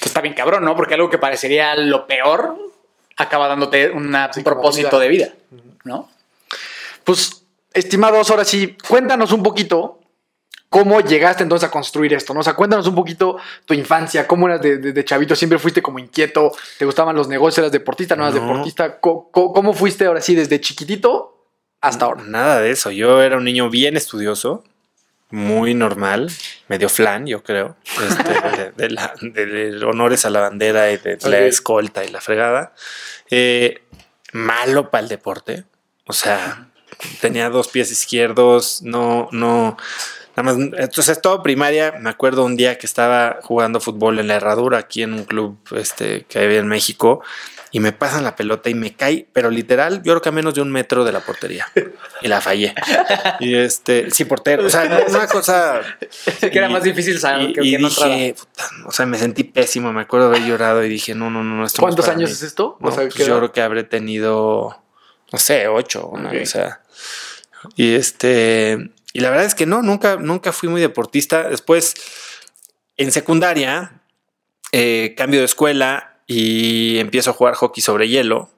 [0.00, 0.76] que está bien cabrón, ¿no?
[0.76, 2.56] Porque algo que parecería lo peor
[3.16, 5.00] acaba dándote una- Sí, un propósito vida.
[5.00, 5.28] de vida,
[5.84, 6.10] ¿no?
[7.10, 10.00] Pues, estimados, ahora sí, cuéntanos un poquito
[10.68, 12.40] cómo llegaste entonces a construir esto, ¿no?
[12.40, 15.82] O sea, cuéntanos un poquito tu infancia, cómo eras de, de- de chavito, siempre fuiste
[15.82, 18.46] como inquieto, te gustaban los negocios, eras deportista, no eras No.
[18.46, 21.48] deportista, ¿Cómo, fuiste ahora sí desde chiquitito
[21.80, 22.22] hasta ahora?
[22.24, 22.92] Nada de eso.
[22.92, 24.62] Yo era un niño bien estudioso,
[25.30, 26.30] muy normal,
[26.68, 27.74] medio flan, yo creo.
[28.08, 29.14] Este, de, la-
[29.88, 32.72] honores a la bandera y de la escolta y la fregada.
[33.30, 33.82] Eh,
[34.32, 35.64] malo para el deporte.
[36.06, 36.69] O sea,
[37.20, 39.76] tenía dos pies izquierdos, no, no.
[40.36, 44.36] Nada más, entonces todo primaria, me acuerdo un día que estaba jugando fútbol en la
[44.36, 47.22] herradura aquí en un club este, que había en México
[47.72, 50.54] y me pasan la pelota y me cae, pero literal, yo creo que a menos
[50.54, 51.68] de un metro de la portería
[52.20, 52.74] y la fallé.
[53.38, 55.80] Y este, sí, portero, o sea, una cosa.
[56.40, 59.44] que era más difícil saber y, que, y que no puta, o sea, me sentí
[59.44, 62.34] pésimo, me acuerdo haber llorado y dije, no, no, no, no ¿Cuántos años mí.
[62.34, 62.76] es esto?
[62.80, 64.82] No, O sea, pues ¿qué yo creo que habré tenido,
[65.32, 66.80] no sé, ocho, o sea.
[67.76, 71.48] Y este, y la verdad es que no, nunca, nunca fui muy deportista.
[71.48, 71.94] Después,
[72.96, 74.00] en secundaria,
[74.72, 78.50] eh, cambio de escuela y empiezo a jugar hockey sobre hielo.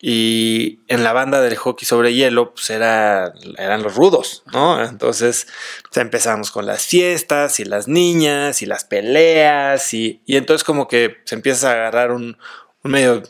[0.00, 4.84] Y en la banda del hockey sobre hielo, pues era, eran los rudos, ¿no?
[4.84, 5.48] Entonces
[5.82, 10.86] pues, empezamos con las fiestas y las niñas y las peleas y, y entonces como
[10.86, 12.38] que se empieza a agarrar un,
[12.84, 13.24] un medio,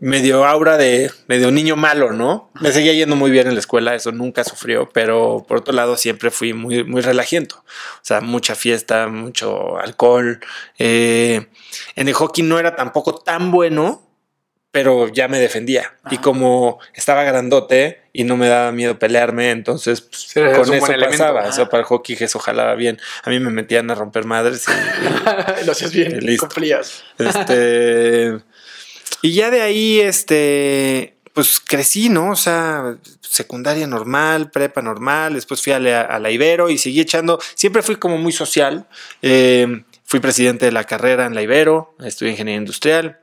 [0.00, 2.50] medio aura de medio niño malo, ¿no?
[2.60, 5.96] Me seguía yendo muy bien en la escuela, eso nunca sufrió, pero por otro lado
[5.96, 7.56] siempre fui muy, muy relajiento.
[7.56, 10.40] O sea, mucha fiesta, mucho alcohol.
[10.78, 11.46] Eh,
[11.96, 14.06] en el hockey no era tampoco tan bueno,
[14.72, 15.94] pero ya me defendía.
[16.10, 20.68] Y como estaba grandote y no me daba miedo pelearme, entonces pues, Sí, es con
[20.68, 21.18] un eso elemento.
[21.18, 21.40] pasaba.
[21.40, 21.48] Ajá.
[21.48, 22.98] O sea, para el hockey que eso jalaba bien.
[23.24, 26.46] A mí me metían a romper madres y, Lo hacías bien, Listo.
[26.46, 27.02] cumplías.
[27.18, 28.38] este.
[29.22, 31.16] Y ya de ahí, este.
[31.32, 32.32] Pues crecí, ¿no?
[32.32, 37.00] O sea, secundaria normal, prepa normal, después fui a la, a la Ibero y seguí
[37.00, 37.38] echando.
[37.54, 38.88] Siempre fui como muy social.
[39.22, 43.20] eh, fui presidente de la carrera en la Ibero, estudié ingeniería industrial.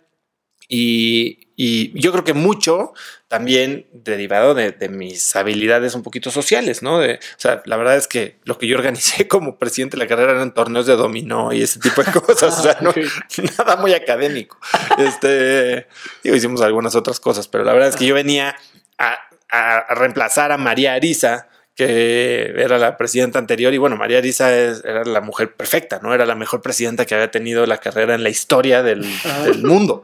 [0.70, 2.94] Y, y yo creo que mucho
[3.28, 7.00] también derivado de, de mis habilidades un poquito sociales, ¿no?
[7.00, 10.08] De, o sea, la verdad es que lo que yo organicé como presidente de la
[10.08, 12.94] carrera eran torneos de dominó y ese tipo de cosas, o sea, no,
[13.58, 14.58] nada muy académico.
[15.00, 15.88] Este,
[16.24, 18.56] digo, hicimos algunas otras cosas, pero la verdad es que yo venía
[18.98, 19.18] a,
[19.50, 23.74] a- a reemplazar a María Arisa, que era la presidenta anterior.
[23.74, 26.14] Y bueno, María Arisa es- era la mujer perfecta, ¿no?
[26.14, 29.06] Era la mejor presidenta que había tenido la carrera en la historia del,
[29.46, 30.02] del mundo.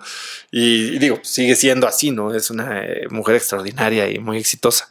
[0.51, 2.33] Y, y digo, sigue siendo así, ¿no?
[2.33, 4.87] Es una eh, mujer extraordinaria y muy exitosa.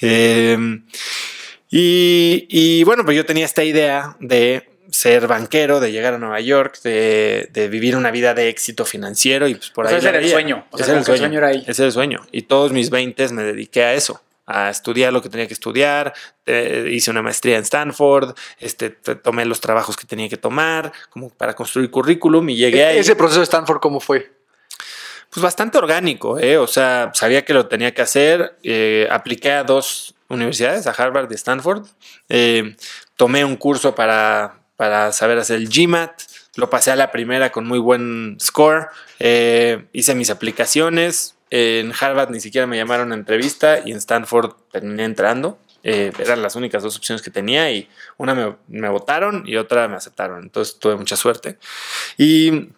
[0.00, 0.58] Eh,
[1.70, 6.40] y, y bueno, pues yo tenía esta idea de ser banquero, de llegar a Nueva
[6.40, 9.92] York, de, de vivir una vida de éxito financiero y pues por O ahí.
[9.94, 10.66] sea, ese era el sueño.
[10.70, 11.64] O sea, Ese era sueño era ahí.
[11.66, 12.26] Ese era el sueño.
[12.30, 16.12] Y todos mis 20 me dediqué a eso, a estudiar lo que tenía que estudiar.
[16.46, 21.30] Eh, hice una maestría en Stanford, este, tomé los trabajos que tenía que tomar, como
[21.30, 22.96] para construir currículum y llegué ahí.
[22.96, 24.32] E-, Ese proceso de Stanford, ¿cómo fue?
[25.30, 26.58] Pues bastante orgánico, ¿eh?
[26.58, 28.56] O sea, sabía que lo tenía que hacer.
[28.62, 31.86] eh, apliqué a dos universidades, a Harvard y Stanford.
[32.28, 32.76] Eh,
[33.16, 36.22] tomé un curso para, para saber hacer el GMAT.
[36.56, 38.90] Lo pasé a la primera con muy buen score.
[39.18, 41.34] hice mis aplicaciones.
[41.56, 45.56] En Harvard ni siquiera me llamaron a entrevista y en Stanford terminé entrando.
[45.84, 49.86] Eh, eran las únicas dos opciones que tenía y una me, me votaron y otra
[49.86, 50.42] me aceptaron.
[50.42, 51.58] Entonces tuve mucha suerte.
[52.18, 52.70] Y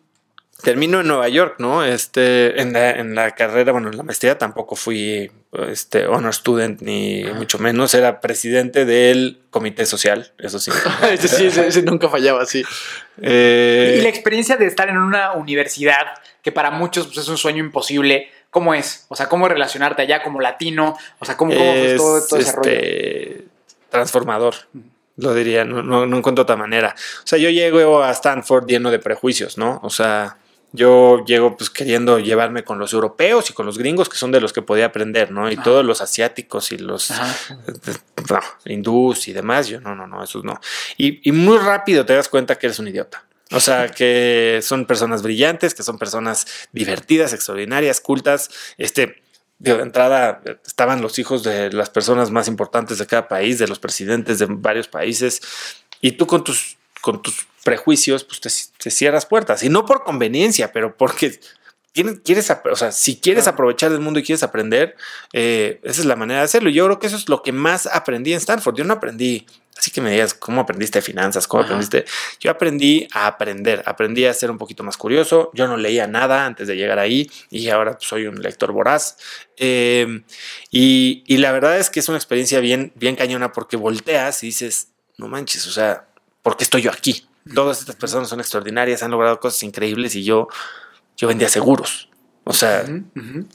[0.62, 1.84] termino en Nueva York, ¿no?
[1.84, 5.30] Este, en la, en la carrera, bueno, en la maestría tampoco fui
[5.68, 7.94] este, honor student ni mucho menos.
[7.94, 10.70] Era presidente del comité social, eso sí.
[11.10, 12.62] ese sí, ese, ese nunca fallaba, sí.
[13.22, 16.06] Eh, Y la experiencia de estar en una universidad
[16.42, 19.04] que para muchos pues, es un sueño imposible, ¿cómo es?
[19.08, 20.96] O sea, ¿cómo relacionarte allá como latino?
[21.18, 22.70] O sea, ¿cómo, cómo es, todo, todo ese rollo?
[22.70, 23.44] este,
[23.90, 24.54] transformador.
[25.18, 26.94] Lo diría, no, no, no encuentro otra manera.
[26.96, 29.78] O sea, yo llego a Stanford lleno de prejuicios, ¿no?
[29.82, 30.38] O sea,
[30.72, 34.40] yo llego pues queriendo llevarme con los europeos y con los gringos, que son de
[34.40, 35.50] los que podía aprender, ¿no?
[35.50, 40.44] Y todos los asiáticos y los no, hindús y demás, yo no, no, no, esos
[40.44, 40.58] no.
[40.96, 43.22] Y, y muy rápido te das cuenta que eres un idiota.
[43.52, 48.50] O sea, que son personas brillantes, que son personas divertidas, extraordinarias, cultas.
[48.76, 49.22] Este,
[49.58, 53.78] de entrada estaban los hijos de las personas más importantes de cada país, de los
[53.78, 55.40] presidentes de varios países,
[56.00, 58.50] y tú con tus, con tus prejuicios, pues te,
[58.82, 59.62] te cierras puertas.
[59.62, 61.38] Y no por conveniencia, pero porque
[61.96, 64.94] tienes- quieres, ap- o sea, si quieres aprovechar del mundo y quieres aprender,
[65.32, 66.68] eh, esa es la manera de hacerlo.
[66.70, 68.76] Yo creo que eso es lo que más aprendí en Stanford.
[68.76, 69.46] Yo no aprendí,
[69.78, 71.48] así que me digas, ¿cómo aprendiste finanzas?
[71.48, 71.68] ¿Cómo Ajá.
[71.74, 72.04] aprendiste?
[72.38, 75.50] Yo aprendí a aprender, aprendí a ser un poquito más curioso.
[75.54, 79.16] Yo no leía nada antes de llegar ahí y ahora soy un lector voraz.
[79.56, 80.22] Eh,
[80.70, 84.46] y, y la verdad es que es una experiencia bien, bien cañona porque volteas y
[84.48, 86.06] dices, no manches, o sea,
[86.42, 87.26] ¿por qué estoy yo aquí?
[87.54, 90.48] Todas estas personas son extraordinarias, han logrado cosas increíbles y yo,
[91.16, 92.08] yo vendía seguros.
[92.44, 92.84] O sea,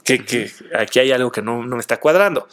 [0.04, 2.46] que, que aquí hay algo que no, no me está cuadrando.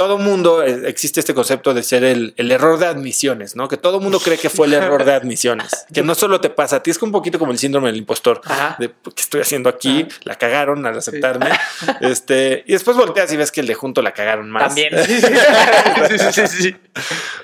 [0.00, 3.68] Todo mundo, eh, existe este concepto de ser el, el error de admisiones, ¿no?
[3.68, 5.68] Que todo mundo cree que fue el error de admisiones.
[5.92, 8.40] Que no solo te pasa a ti, es un poquito como el síndrome del impostor.
[8.46, 8.76] Ajá.
[8.78, 10.06] De ¿qué estoy haciendo aquí?
[10.24, 11.50] La cagaron al aceptarme.
[12.00, 14.68] Este, y después volteas y ves que el de junto la cagaron más.
[14.68, 14.90] También.
[15.06, 16.76] sí, sí, sí, sí.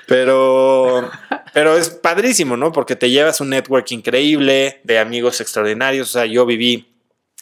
[0.07, 1.07] Pero,
[1.53, 2.71] pero es padrísimo, ¿no?
[2.71, 6.09] Porque te llevas un network increíble de amigos extraordinarios.
[6.09, 6.87] O sea, yo viví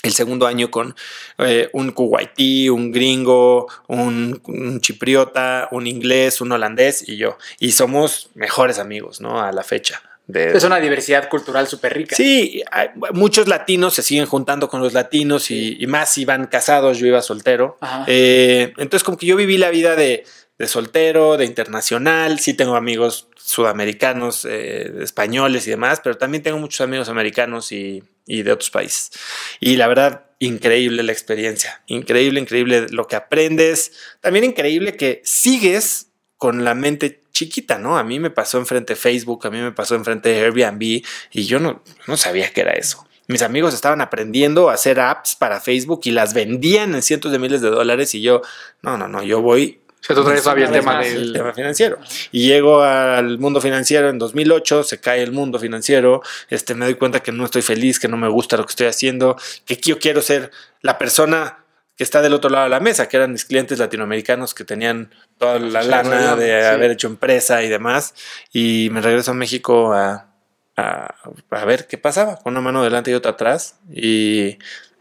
[0.06, 0.96] el segundo año con
[1.40, 7.38] eh, un kuwaití, un gringo, un, un chipriota, un inglés, un holandés y yo.
[7.60, 9.42] Y somos mejores amigos, ¿no?
[9.42, 10.02] A la fecha.
[10.28, 12.16] De, Es una diversidad cultural súper rica.
[12.16, 16.48] Sí, hay- muchos latinos se siguen juntando con los latinos y, y más si van
[16.48, 17.78] casados, yo iba soltero.
[18.08, 20.24] Eh, entonces como que yo viví la vida de,
[20.58, 26.58] de soltero, de internacional, sí tengo amigos sudamericanos, eh, españoles y demás, pero también tengo
[26.58, 29.12] muchos amigos americanos y, y de otros países.
[29.60, 36.08] Y la verdad, increíble la experiencia, increíble, increíble lo que aprendes, también increíble que sigues
[36.38, 37.98] con la mente chiquita, ¿no?
[37.98, 41.84] A mí me pasó enfrente Facebook, a mí me pasó enfrente Airbnb y yo no,
[42.08, 43.08] no sabía que era eso.
[43.28, 47.40] Mis amigos estaban aprendiendo a hacer apps para Facebook y las vendían en cientos de
[47.40, 48.42] miles de dólares y yo,
[48.84, 51.34] no, no, no, yo voy sea, tú traes todavía el tema del...
[51.34, 52.00] tema financiero.
[52.32, 56.96] Y llego al mundo financiero en 2008, se cae el mundo financiero, este, me doy
[56.96, 60.00] cuenta que no estoy feliz, que no me gusta lo que estoy haciendo, que yo
[60.00, 61.60] quiero ser la persona
[61.98, 65.12] que está del otro lado de la mesa, que eran mis clientes latinoamericanos que tenían
[65.38, 66.68] toda la Sí, lana de sí.
[66.68, 68.14] haber hecho empresa y demás.
[68.52, 70.28] Y me regreso a México a,
[70.76, 71.16] a,
[71.52, 74.58] a ver qué pasaba, con una mano delante y otra atrás, y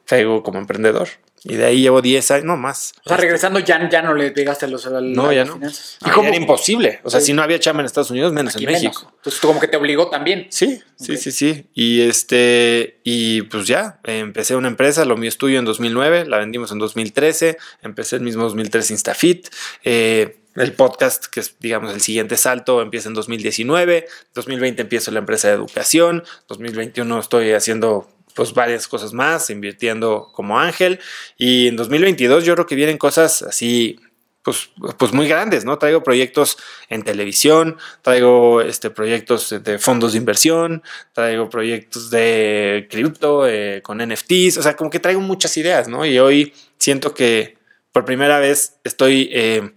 [0.06, 1.08] caigo como emprendedor.
[1.46, 2.94] Y de ahí llevo 10 años, no más.
[3.04, 5.54] O sea, regresando ya, ya no le pegaste los a No, ya no.
[5.54, 5.98] finanzas.
[6.02, 7.00] Ah, ya era imposible.
[7.04, 7.26] O sea, Sí.
[7.26, 9.00] si no había chamba en Estados Unidos, menos Aquí en México.
[9.02, 9.14] menos.
[9.18, 10.46] Entonces, tú como que te obligó también.
[10.50, 11.66] Sí, sí, sí, sí.
[11.74, 16.38] Y este, y pues ya, empecé una empresa, lo mío es tuyo en 2009, la
[16.38, 19.48] vendimos en 2013, empecé el mismo 2013 Instafit.
[19.84, 24.06] eh, el podcast, que es, digamos, el siguiente salto, empieza en 2019.
[24.34, 26.22] 2020 empiezo la empresa de educación.
[26.46, 31.00] 2021 estoy haciendo pues varias cosas más, invirtiendo como ángel.
[31.36, 33.98] Y en 2022 yo creo que vienen cosas así
[34.44, 35.78] pues, pues muy grandes, ¿no?
[35.78, 36.58] Traigo proyectos
[36.90, 40.82] en televisión, traigo este, proyectos de fondos de inversión,
[41.14, 46.04] traigo proyectos de cripto, eh, con NFTs, o sea, como que traigo muchas ideas, ¿no?
[46.04, 47.56] Y hoy siento que
[47.90, 49.72] por primera vez estoy eh,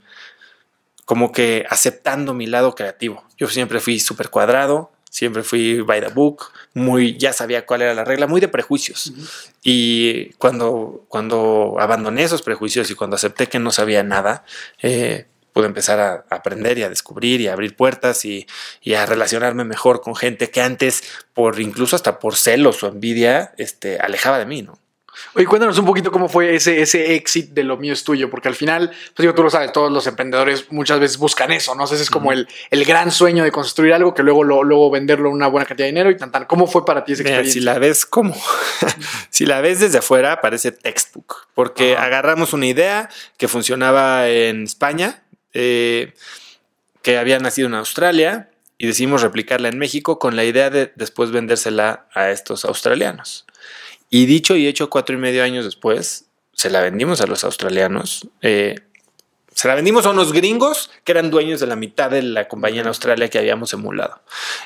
[1.05, 3.23] como que aceptando mi lado creativo.
[3.37, 7.93] Yo siempre fui súper cuadrado, siempre fui by the book, muy, ya sabía cuál era
[7.93, 9.13] la regla, muy de prejuicios.
[9.63, 14.45] Y cuando, cuando abandoné esos prejuicios y cuando acepté que no sabía nada,
[14.81, 18.45] eh, pude empezar a aprender y a descubrir y a abrir puertas y,
[18.81, 23.53] y, a relacionarme mejor con gente que antes, por incluso hasta por celos o envidia,
[23.57, 24.79] este, alejaba de mí, ¿no?
[25.33, 28.47] Oye, cuéntanos un poquito cómo fue ese, ese exit de lo mío es tuyo, porque
[28.47, 31.85] al final, pues digo, tú lo sabes, todos los emprendedores muchas veces buscan eso, ¿no?
[31.85, 35.29] ese es como el, el, gran sueño de construir algo que luego, lo, luego venderlo
[35.29, 36.45] una buena cantidad de dinero y tan, tan.
[36.45, 37.53] ¿Cómo fue para ti esa experiencia?
[37.53, 38.35] Si la ves como,
[39.29, 45.23] si la ves desde afuera, parece textbook, porque agarramos una idea que funcionaba en España,
[45.53, 46.13] eh,
[47.01, 51.31] que había nacido en Australia, y decidimos replicarla en México con la idea de después
[51.31, 53.46] vendérsela a estos australianos.
[54.09, 58.27] Y dicho y hecho, cuatro y medio años después, se la vendimos a los australianos.
[58.41, 58.75] Eh,
[59.53, 62.81] se la vendimos a unos gringos que eran dueños de la mitad de la compañía
[62.81, 64.21] en Australia que habíamos emulado.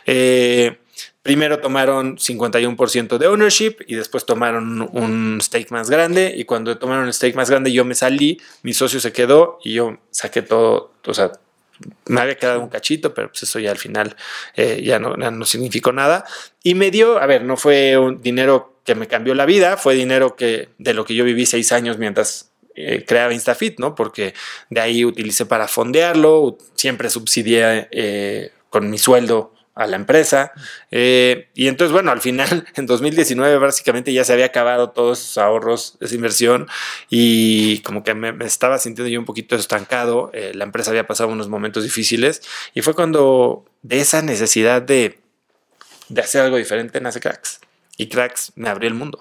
[0.06, 0.80] Eh,
[1.24, 6.34] primero tomaron 51% de ownership y después tomaron un stake más grande.
[6.36, 9.74] Y cuando tomaron el stake más grande, yo me salí, mi socio se quedó y
[9.74, 11.32] yo saqué todo, o sea,
[12.06, 14.16] me había quedado un cachito, pero pues eso ya al final
[14.56, 16.26] eh, ya, no, ya no significó nada.
[16.64, 19.96] Y me dio, a ver, no fue un dinero que me cambió la vida, fue
[19.96, 23.96] dinero que de lo que yo viví seis años mientras eh, creaba InstaFit, ¿no?
[23.96, 24.34] Porque
[24.70, 30.52] de ahí utilicé para fondearlo, siempre subsidié eh, con mi sueldo a la empresa.
[30.92, 35.38] Eh, y entonces, bueno, al final, en 2019 básicamente ya se había acabado todos esos
[35.38, 36.68] ahorros, esa inversión,
[37.10, 40.30] y como que me, estaba sintiendo yo un poquito estancado.
[40.34, 42.42] Eh, la empresa había pasado unos momentos difíciles,
[42.74, 45.20] y fue cuando de esa necesidad de,
[46.10, 47.60] de hacer algo diferente nace Cracks.
[48.02, 49.20] Y Cracks me abrió el mundo.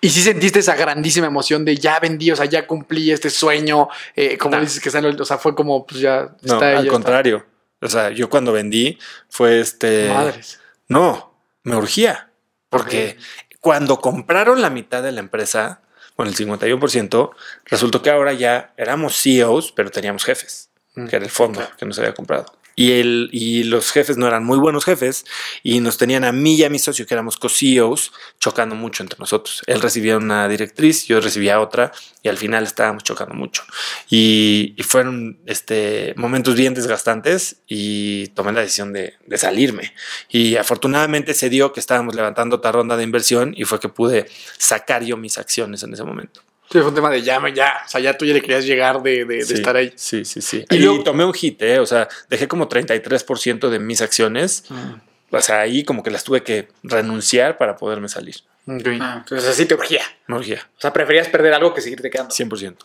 [0.00, 3.28] Y si sí sentiste esa grandísima emoción de ya vendí, o sea, ya cumplí este
[3.28, 4.62] sueño, eh, como no.
[4.62, 6.78] dices que está en el, o sea, fue como, pues ya no, está.
[6.78, 7.44] Al contrario.
[7.82, 7.86] Está.
[7.86, 10.08] O sea, yo cuando vendí fue este.
[10.08, 10.58] Madres.
[10.88, 12.30] No, me urgía.
[12.70, 13.24] Porque okay.
[13.60, 15.82] cuando compraron la mitad de la empresa,
[16.16, 17.30] con el 51%,
[17.66, 21.08] resultó que ahora ya éramos CEOs, pero teníamos jefes, mm.
[21.08, 21.76] que era el fondo claro.
[21.76, 22.46] que nos había comprado.
[22.74, 25.24] Y, el, y los jefes no eran muy buenos jefes
[25.62, 29.18] y nos tenían a mí y a mi socio, que éramos co-CEOs, chocando mucho entre
[29.18, 29.62] nosotros.
[29.66, 33.62] Él recibía una directriz, yo recibía otra y al final estábamos chocando mucho.
[34.08, 39.94] Y, y fueron este, momentos bien desgastantes y tomé la decisión de, de, salirme.
[40.28, 44.28] Y afortunadamente se dio que estábamos levantando otra ronda de inversión y fue que pude
[44.58, 46.42] sacar yo mis acciones en ese momento.
[46.72, 47.82] Sí, fue un tema de llama ya.
[47.84, 49.92] O sea, ya tú ya le querías llegar de, de, sí, de estar ahí.
[49.94, 50.64] Sí, sí, sí.
[50.70, 51.78] Y, y luego, tomé un hit, ¿eh?
[51.78, 54.64] O sea, dejé como 33% de mis acciones.
[54.70, 55.34] Mm.
[55.36, 58.36] O sea, ahí como que las tuve que renunciar para poderme salir.
[58.66, 58.98] Okay.
[59.02, 60.02] Ah, entonces así te urgía.
[60.26, 60.66] Me urgía.
[60.78, 62.34] O sea, preferías perder algo que seguirte quedando.
[62.34, 62.76] 100%.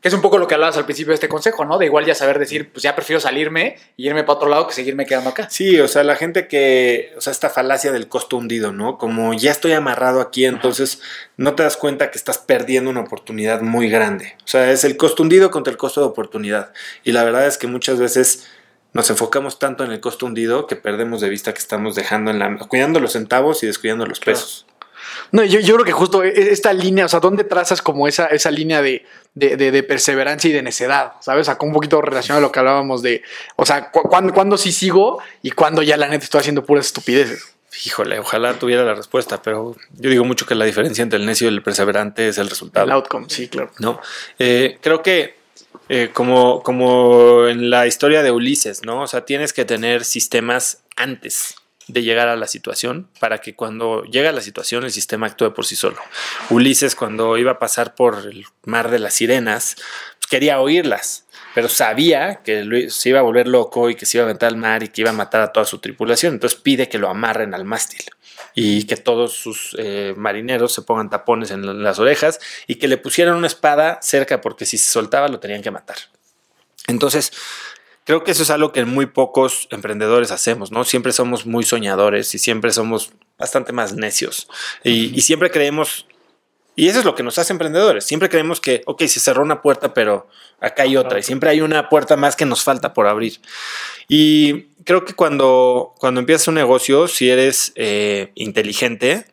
[0.00, 1.78] Que es un poco lo que hablabas al principio de este consejo, ¿no?
[1.78, 4.74] De igual ya saber decir, pues ya prefiero salirme y irme para otro lado que
[4.74, 5.48] seguirme quedando acá.
[5.50, 8.98] Sí, o sea, la gente que, o sea, esta falacia del costo hundido, ¿no?
[8.98, 11.30] Como ya estoy amarrado aquí, entonces Ajá.
[11.38, 14.36] no te das cuenta que estás perdiendo una oportunidad muy grande.
[14.44, 16.72] O sea, es el costo hundido contra el costo de oportunidad.
[17.02, 18.46] Y la verdad es que muchas veces
[18.96, 22.38] nos enfocamos tanto en el costo hundido que perdemos de vista que estamos dejando en
[22.38, 24.40] la, cuidando los centavos y descuidando los claro.
[25.32, 28.26] No, yo, yo, creo que justo e, esta línea, o sea, ¿dónde trazas como esa,
[28.26, 31.12] esa línea de, de, de, de perseverancia y de necedad?
[31.20, 31.48] ¿Sabes?
[31.50, 33.22] Con un poquito relacionado a lo que hablábamos de,
[33.56, 36.86] o sea, cu ¿cuándo, cuándo sí sigo y cuándo ya la neta estoy haciendo puras
[36.86, 37.54] estupideces?
[37.84, 41.50] Híjole, ojalá tuviera la respuesta, pero yo digo mucho que la diferencia entre el necio
[41.50, 42.86] y el perseverante es el resultado.
[42.86, 43.70] El outcome, sí, claro.
[43.78, 44.00] No,
[44.38, 45.36] eh, creo que
[45.88, 49.02] eh, como, como en la historia de Ulises, ¿no?
[49.02, 51.56] O sea, tienes que tener sistemas antes
[51.88, 55.66] de llegar a la situación para que cuando llega la situación el sistema actúe por
[55.66, 55.98] sí solo.
[56.50, 59.76] Ulises cuando iba a pasar por el mar de las sirenas
[60.28, 64.26] quería oírlas, pero sabía que se iba a volver loco y que se iba a
[64.26, 66.34] aventar al mar y que iba a matar a toda su tripulación.
[66.34, 68.04] Entonces pide que lo amarren al mástil
[68.54, 72.96] y que todos sus eh, marineros se pongan tapones en las orejas y que le
[72.96, 75.96] pusieran una espada cerca porque si se soltaba lo tenían que matar.
[76.88, 77.32] Entonces,
[78.06, 80.84] creo que eso es algo que muy pocos emprendedores hacemos, ¿no?
[80.84, 84.48] Siempre somos muy soñadores y siempre somos bastante más necios.
[84.84, 86.06] Y, y, siempre creemos,
[86.76, 89.60] y eso es lo que nos hace emprendedores, siempre creemos que, ok, se cerró una
[89.60, 90.28] puerta, pero
[90.60, 93.40] acá hay otra, y siempre hay una puerta más que nos falta por abrir.
[94.08, 99.26] Y creo que cuando, cuando empiezas un negocio, si eres eh, inteligente,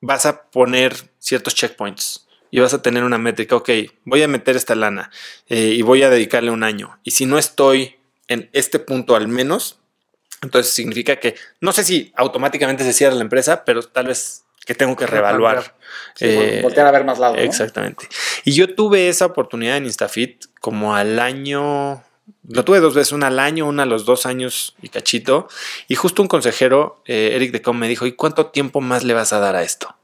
[0.00, 3.70] vas a poner ciertos checkpoints y vas a tener una métrica, ok,
[4.04, 5.10] voy a meter esta lana
[5.48, 7.00] eh, y voy a dedicarle un año.
[7.02, 7.96] Y si no estoy
[8.28, 9.78] en este punto al menos,
[10.42, 14.74] entonces significa que no sé si automáticamente se cierra la empresa, pero tal vez que
[14.74, 15.76] tengo que reevaluar.
[16.14, 17.36] Sí, Eh, voltear a ver más lados.
[17.36, 17.42] ¿no?
[17.42, 18.08] Exactamente.
[18.44, 22.02] Y yo tuve esa oportunidad en Instafit como al año.
[22.48, 25.48] Lo tuve dos veces, una al año, una a los dos años y cachito.
[25.88, 29.32] Y justo un consejero, eh, Eric Decom, me dijo: ¿Y cuánto tiempo más le vas
[29.32, 29.94] a dar a esto?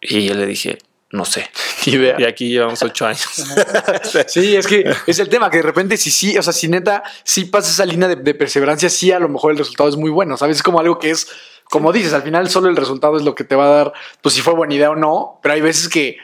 [0.00, 0.78] Y yo le dije:
[1.12, 1.50] No sé.
[1.86, 2.16] Idea.
[2.18, 3.26] Y aquí llevamos ocho años.
[4.26, 7.02] Sí, es que es el tema, que de repente si sí, o sea, si neta,
[7.24, 10.10] si pasa esa línea de, de perseverancia, sí, a lo mejor el resultado es muy
[10.10, 10.58] bueno, ¿sabes?
[10.58, 11.28] Es como algo que es,
[11.64, 13.92] como dices, al final solo el resultado es lo que te va a dar,
[14.22, 16.18] pues si fue buena idea o no, pero hay veces que,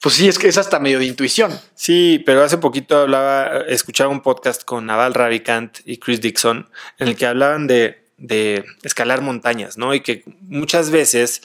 [0.00, 1.58] pues sí, es que es hasta medio de intuición.
[1.74, 6.68] Sí, pero hace poquito hablaba, escuchaba un podcast con Naval Ravikant y Chris Dixon,
[6.98, 9.94] en el que hablaban de, de escalar montañas, ¿no?
[9.94, 11.42] Y que muchas veces,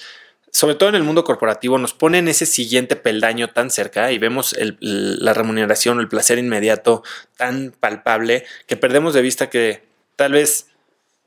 [0.57, 4.55] sobre todo en el mundo corporativo, nos ponen ese siguiente peldaño tan cerca y vemos
[4.79, 7.03] la remuneración, el placer inmediato
[7.35, 9.83] tan palpable que perdemos de vista que
[10.15, 10.69] tal vez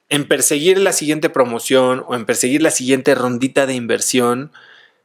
[0.08, 4.50] en perseguir la siguiente promoción o en perseguir la siguiente rondita de inversión,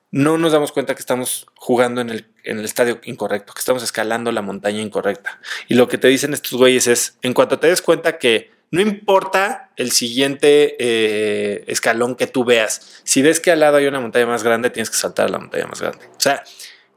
[0.10, 3.84] no nos damos cuenta que estamos jugando en el, en el estadio incorrecto, que estamos
[3.84, 5.40] escalando la montaña incorrecta.
[5.68, 8.82] Y lo que te dicen estos güeyes es, en cuanto te des cuenta que no
[8.82, 14.00] importa el siguiente eh, escalón que tú veas, si ves que al lado hay una
[14.00, 16.06] montaña más grande, tienes que saltar a la montaña más grande.
[16.08, 16.44] O sea,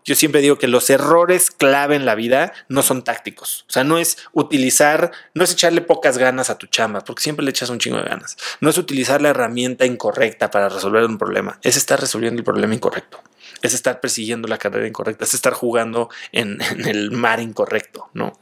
[0.08, 3.66] yo siempre digo que los errores clave en la vida no son tácticos.
[3.68, 7.44] O sea, no es utilizar, no es echarle pocas ganas a tu chamba, porque siempre
[7.44, 8.38] le echas un chingo de ganas.
[8.62, 11.60] No es utilizar la herramienta incorrecta para resolver un problema.
[11.62, 13.22] Es estar resolviendo el problema incorrecto.
[13.60, 15.24] Es estar persiguiendo la carrera incorrecta.
[15.24, 18.38] Es estar jugando en, en el mar incorrecto, ¿no?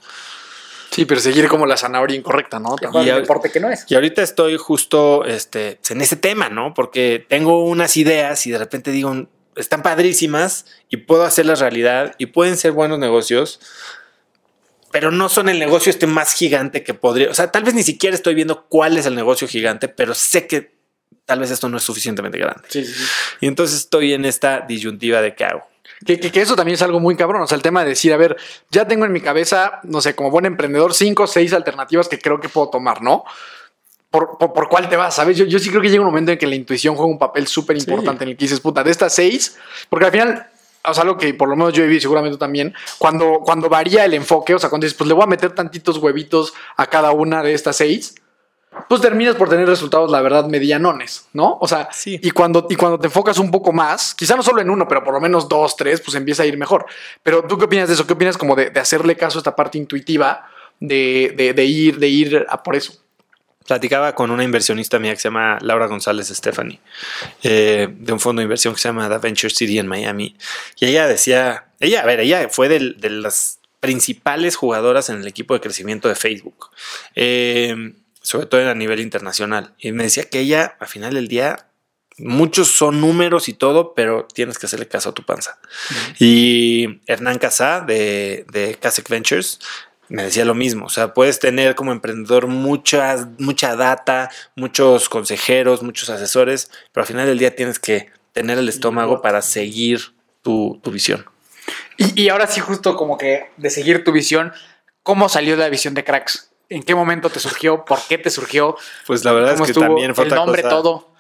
[0.97, 2.75] Sí, perseguir como la zanahoria incorrecta, ¿no?
[2.81, 3.85] Y el deporte que no es.
[3.87, 6.73] Y ahorita estoy justo este, en ese tema, ¿no?
[6.73, 12.27] Porque tengo unas ideas y de repente digo, están padrísimas y puedo hacerlas realidad y
[12.27, 13.61] pueden ser buenos negocios,
[14.91, 17.31] pero no son el negocio este más gigante que podría.
[17.31, 20.47] O sea, tal vez ni siquiera estoy viendo cuál es el negocio gigante, pero sé
[20.47, 20.77] que
[21.27, 22.63] tal vez esto no es suficientemente grande.
[22.69, 23.05] Sí, sí, sí.
[23.43, 25.69] Y entonces estoy en esta disyuntiva de qué hago.
[26.05, 27.43] Que, que- que eso también es algo muy cabrón.
[27.43, 28.37] O sea, el tema de decir, a ver,
[28.71, 32.19] ya tengo en mi cabeza, no sé, como buen emprendedor, cinco o seis alternativas que
[32.19, 33.25] creo que puedo tomar, ¿no?
[34.11, 35.15] ¿Por, por, por cuál te vas?
[35.15, 35.37] ¿Sabes?
[35.37, 37.47] Yo, yo sí creo que llega un momento en que la intuición juega un papel
[37.47, 39.57] súper importante en el que dices, puta, de estas seis,
[39.91, 40.47] porque al final,
[40.85, 43.69] o sea, algo que por lo menos yo he vivido, seguramente tú también, cuando, cuando
[43.69, 46.87] varía el enfoque, o sea, cuando dices, pues le voy a meter tantitos huevitos a
[46.87, 48.15] cada una de estas seis,
[48.89, 51.59] pues terminas por tener resultados, la verdad, medianones, ¿no?
[51.61, 52.19] O sea, Sí.
[52.23, 55.03] y, cuando, y cuando te enfocas un poco más, quizá no solo en uno, pero
[55.03, 56.87] por lo menos dos, tres, pues empieza a ir mejor.
[57.23, 58.07] Pero tú qué opinas de eso?
[58.07, 60.49] ¿Qué opinas como de, de hacerle caso a esta parte intuitiva
[60.81, 62.93] de, de- de ir, de ir a por eso?
[63.67, 66.79] Platicaba con una inversionista mía que se llama Laura González Stephanie,
[67.43, 70.37] eh, de un fondo de inversión que se llama The Venture City en Miami.
[70.79, 75.27] Y ella decía, ella, a ver, ella fue del- de, las principales jugadoras en el
[75.27, 76.71] equipo de crecimiento de Facebook,
[77.17, 77.93] eh,
[78.27, 79.73] sobre todo a nivel internacional.
[79.79, 81.69] Y me decía que ella, al final del día,
[82.19, 85.61] muchos son números y todo, pero tienes que hacerle caso a tu panza.
[86.19, 89.61] Y Hernán Casá de, de Kasek Ventures
[90.09, 90.87] me decía lo mismo.
[90.87, 97.07] O sea, puedes tener como emprendedor muchas, mucha data, muchos consejeros, muchos asesores, pero al
[97.07, 100.01] final del día tienes que tener el estómago para seguir
[100.43, 101.27] tu, tu visión.
[101.97, 104.53] Y, y ahora sí, justo como que de seguir tu visión,
[105.05, 106.51] ¿cómo salió la visión de Cracks?
[106.69, 107.85] ¿En qué momento te surgió?
[107.85, 108.77] ¿Por qué te surgió?
[109.07, 109.87] Pues la verdad es ¿Cómo que estuvo?
[109.87, 111.15] también fue el otra nombre, cosa- todo.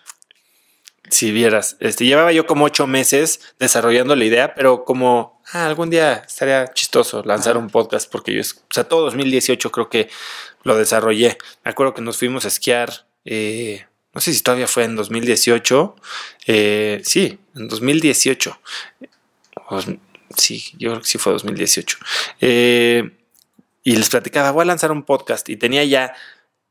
[1.08, 5.88] Si vieras, este, llevaba yo como ocho meses desarrollando la idea, pero como ah, algún
[5.88, 10.08] día estaría chistoso lanzar un podcast porque yo, es- o sea, todo 2018 creo que
[10.64, 11.38] lo desarrollé.
[11.64, 15.94] Me acuerdo que nos fuimos a esquiar, eh, no sé si todavía fue en 2018,
[16.48, 18.58] eh, sí, en 2018.
[19.68, 19.80] O-
[20.36, 21.98] sí, yo creo que sí fue 2018.
[22.40, 23.10] Eh,
[23.86, 26.12] y les platicaba, voy a lanzar un podcast y tenía ya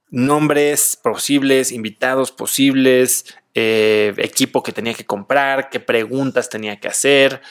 [0.09, 7.41] nombres posibles, invitados posibles, eh, equipo que tenía que comprar, qué preguntas tenía que hacer.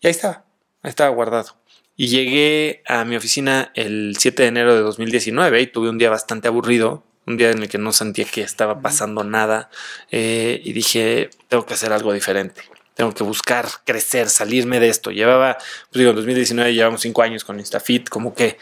[0.00, 0.46] Y ahí estaba,
[0.82, 1.56] ahí estaba guardado.
[1.94, 6.10] Y llegué a mi oficina el 7 de enero de 2019 y tuve un día
[6.10, 9.70] bastante aburrido, un día en el que no sentía que estaba pasando nada
[10.10, 12.62] eh, y dije, tengo que hacer algo diferente.
[12.94, 15.10] Tengo que buscar crecer, salirme de esto.
[15.10, 18.56] Llevaba, pues digo, en 2019 llevamos cinco años con InstaFit, como que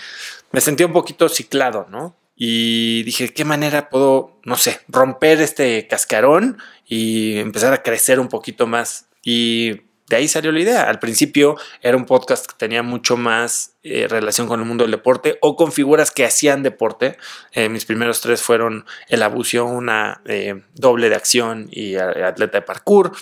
[0.52, 2.16] me sentía un poquito ciclado, ¿no?
[2.34, 8.28] Y dije, ¿qué manera puedo, no sé, romper este cascarón y empezar a crecer un
[8.28, 9.08] poquito más?
[9.22, 10.82] Y de ahí salió la idea.
[10.82, 14.90] Al principio era un podcast que tenía mucho más eh, relación con el mundo del
[14.90, 17.16] deporte o con figuras que hacían deporte.
[17.52, 22.62] Eh, mis primeros tres fueron el abucio, una eh, doble de acción y atleta de
[22.62, 23.12] parkour.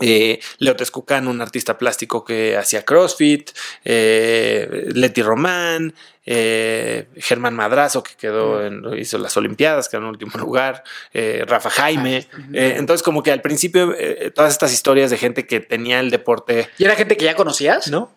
[0.00, 3.50] Eh, Leo Texcucán, un artista plástico que hacía CrossFit,
[3.84, 10.32] eh, Leti Román, eh, Germán Madrazo, que quedó en, hizo las Olimpiadas, quedó en último
[10.38, 10.82] lugar,
[11.12, 12.26] eh, Rafa Jaime.
[12.52, 13.94] Entonces, como que al principio,
[14.34, 17.88] todas estas historias de gente que tenía el deporte, ¿Y era gente que ya conocías?
[17.88, 18.10] ¿no?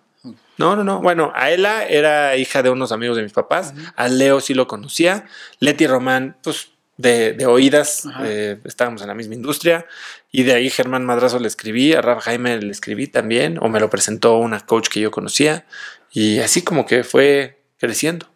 [0.58, 1.02] No, no, no.
[1.02, 3.74] Bueno, a Ela era hija de unos amigos de mis papás.
[3.96, 5.26] A Leo sí lo conocía.
[5.60, 9.86] Leti Román, pues de, de oídas, eh, estábamos en la misma industria.
[10.32, 13.80] Y de ahí Germán Madrazo le escribí, a Rafa Jaime le escribí también, o me
[13.80, 15.66] lo presentó una coach que yo conocía.
[16.12, 18.28] Y así como que fue creciendo.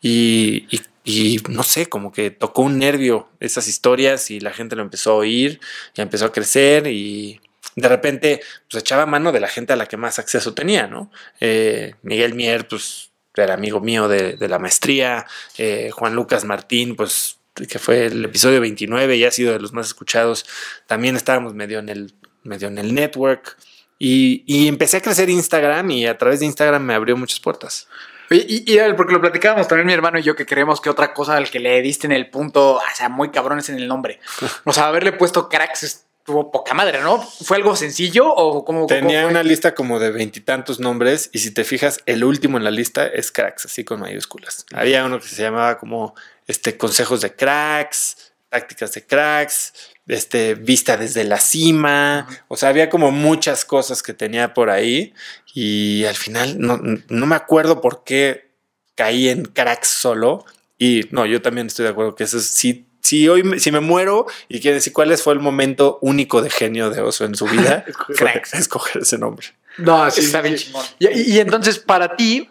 [0.00, 4.76] Y, y- y no sé, como que tocó un nervio esas historias y la gente
[4.76, 5.58] lo empezó a oír
[5.96, 7.40] y empezó a crecer y
[7.74, 8.40] de repente
[8.70, 11.10] pues echaba mano de la gente a la que más acceso tenía, ¿no?
[11.40, 15.26] Eh, Miguel Mier, pues era amigo mío de, de la maestría,
[15.58, 19.72] eh, Juan Lucas Martín, pues que fue el episodio 29 y ha sido de los
[19.72, 20.46] más escuchados,
[20.86, 23.56] también estábamos medio en el, medio en el network.
[23.98, 27.88] Y, y empecé a crecer Instagram y a través de Instagram me abrió muchas puertas.
[28.30, 31.12] Y, y era porque lo platicábamos también mi hermano y yo que creemos que otra
[31.12, 33.88] cosa al que le diste en el punto, o sea, muy cabrón es en el
[33.88, 34.20] nombre.
[34.64, 37.20] O sea, haberle puesto cracks estuvo poca madre, ¿no?
[37.20, 38.86] ¿Fue algo sencillo o cómo?
[38.86, 42.64] Tenía cómo una lista como de veintitantos nombres y si te fijas, el último en
[42.64, 44.64] la lista es cracks, así con mayúsculas.
[44.72, 46.14] Había uno que se llamaba como
[46.46, 49.72] este consejos de cracks, tácticas de cracks,
[50.06, 52.28] este vista desde la cima.
[52.46, 55.14] O sea, había como muchas cosas que tenía por ahí
[55.52, 58.52] y al final no, no me acuerdo por qué
[58.94, 60.44] caí en cracks solo.
[60.78, 62.86] Y no, yo también estoy de acuerdo que eso es sí.
[63.02, 66.40] Si hoy me- si me muero y quiere decir cuál es fue el momento único
[66.40, 69.48] de genio de oso en su vida, Escoger cracks, escoger ese nombre.
[69.78, 70.84] No, sí, Está bien chingón.
[70.98, 72.48] Y, y- y entonces, para ti,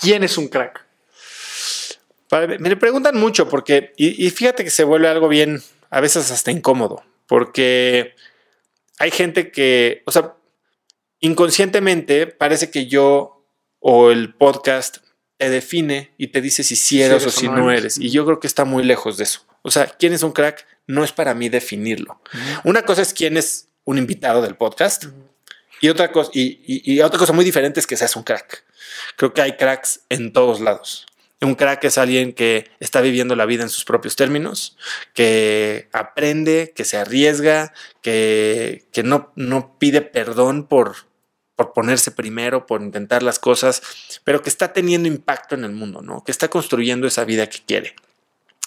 [0.00, 0.84] ¿quién es un crack?
[2.28, 6.00] Para- Me le preguntan mucho porque, y, y fíjate que se vuelve algo bien, a
[6.00, 8.14] veces hasta incómodo, porque
[8.98, 10.34] hay gente que, o sea,
[11.20, 13.44] inconscientemente parece que yo
[13.80, 14.98] o el podcast
[15.44, 17.98] te define y te dice si sí eres eres o si no eres.
[17.98, 19.40] Y yo creo que está muy lejos de eso.
[19.62, 22.20] O sea, quién es un crack no es para mí definirlo.
[22.64, 25.04] Una cosa es quién es un invitado del podcast
[25.80, 28.64] y otra cosa, y, y- y otra cosa muy diferente es que seas un crack.
[29.16, 31.06] Creo que hay cracks en todos lados.
[31.40, 34.76] Un crack es alguien que está viviendo la vida en sus propios términos,
[35.12, 40.96] que aprende, que se arriesga, que, que no, no pide perdón por,
[41.56, 43.82] por ponerse primero, por intentar las cosas,
[44.24, 46.24] pero que está teniendo impacto en el mundo, ¿no?
[46.24, 47.94] Que está construyendo esa vida que quiere.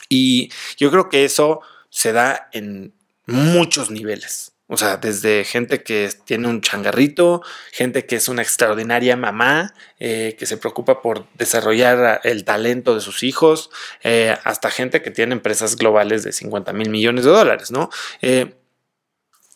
[0.10, 2.94] Y yo creo que eso se da en
[3.26, 4.54] muchos niveles.
[4.70, 10.36] O sea, desde gente que tiene un changarrito, gente que es una extraordinaria mamá, eh,
[10.38, 13.70] que se preocupa por desarrollar el talento de sus hijos,
[14.04, 17.90] eh, hasta gente que tiene empresas globales de 50 mil millones de dólares, ¿no?
[18.22, 18.56] Eh,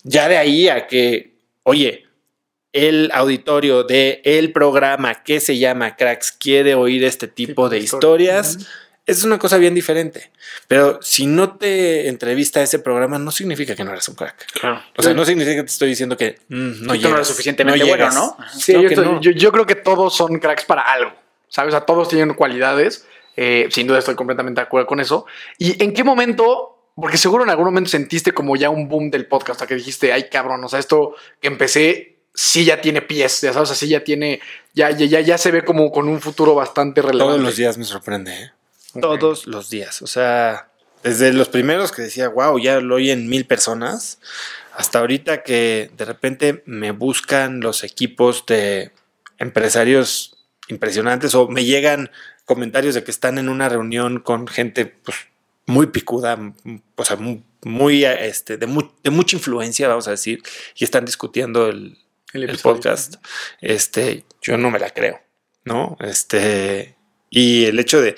[0.03, 2.05] ya de ahí a que, oye,
[2.74, 8.59] el auditorio de el programa que se llama Cracks quiere oír este tipo de historias,
[9.05, 10.32] es una cosa bien diferente.
[10.67, 14.45] Pero si no te entrevista a ese programa, no significa que no eres un crack.
[14.53, 14.82] Claro.
[14.97, 17.28] O sea, no significa que te estoy diciendo que mm, no Tú no llegas, eres
[17.28, 18.15] suficientemente bueno, llegas.
[18.15, 18.38] ¿no?
[18.57, 19.19] Sí, yo, que estoy- no.
[19.22, 21.11] yo- yo creo que todos son cracks para algo,
[21.49, 21.74] ¿sabes?
[21.74, 23.05] O sea, todos tienen cualidades.
[23.38, 25.26] eh, sin duda estoy completamente de acuerdo con eso.
[25.57, 26.78] ¿Y en qué momento?
[26.95, 30.11] Porque seguro en algún momento sentiste como ya un boom del podcast, hasta que dijiste,
[30.11, 34.03] ay cabrón, o sea, esto que empecé sí ya tiene pies, ya sabes, así ya
[34.03, 34.39] tiene,
[34.73, 37.25] ya, ya, ya, ya se ve como con un futuro bastante relevante.
[37.34, 38.34] Todos los días me sorprende.
[38.34, 38.51] ¿eh?
[38.99, 40.01] Todos los días.
[40.01, 40.69] O sea,
[41.03, 44.19] desde los primeros que decía, wow, ya lo oyen mil personas,
[44.73, 48.91] hasta ahorita que de repente me buscan los equipos de
[49.38, 52.11] empresarios impresionantes o me llegan
[52.45, 55.17] comentarios de que están en una reunión con gente pues,
[55.65, 56.38] muy picuda,
[56.95, 60.41] o sea, muy, muy, este, de, mu- de mucha influencia, vamos a decir,
[60.75, 61.97] y están discutiendo el,
[62.34, 63.15] El el, podcast,
[63.59, 65.21] este, yo no me la creo,
[65.65, 65.97] ¿no?
[65.99, 66.95] Este,
[67.29, 68.15] y el hecho de,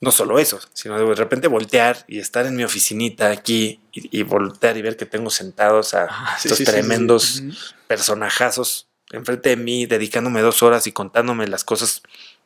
[0.00, 4.22] no solo eso, sino de repente voltear y estar en mi oficinita aquí y, y
[4.22, 6.80] voltear y ver que tengo sentados a Ah, sí, estos sí, sí, sí, sí.
[6.80, 7.54] tremendos Ujú.
[7.88, 12.02] personajazos enfrente de mí, dedicándome dos horas y contándome las cosas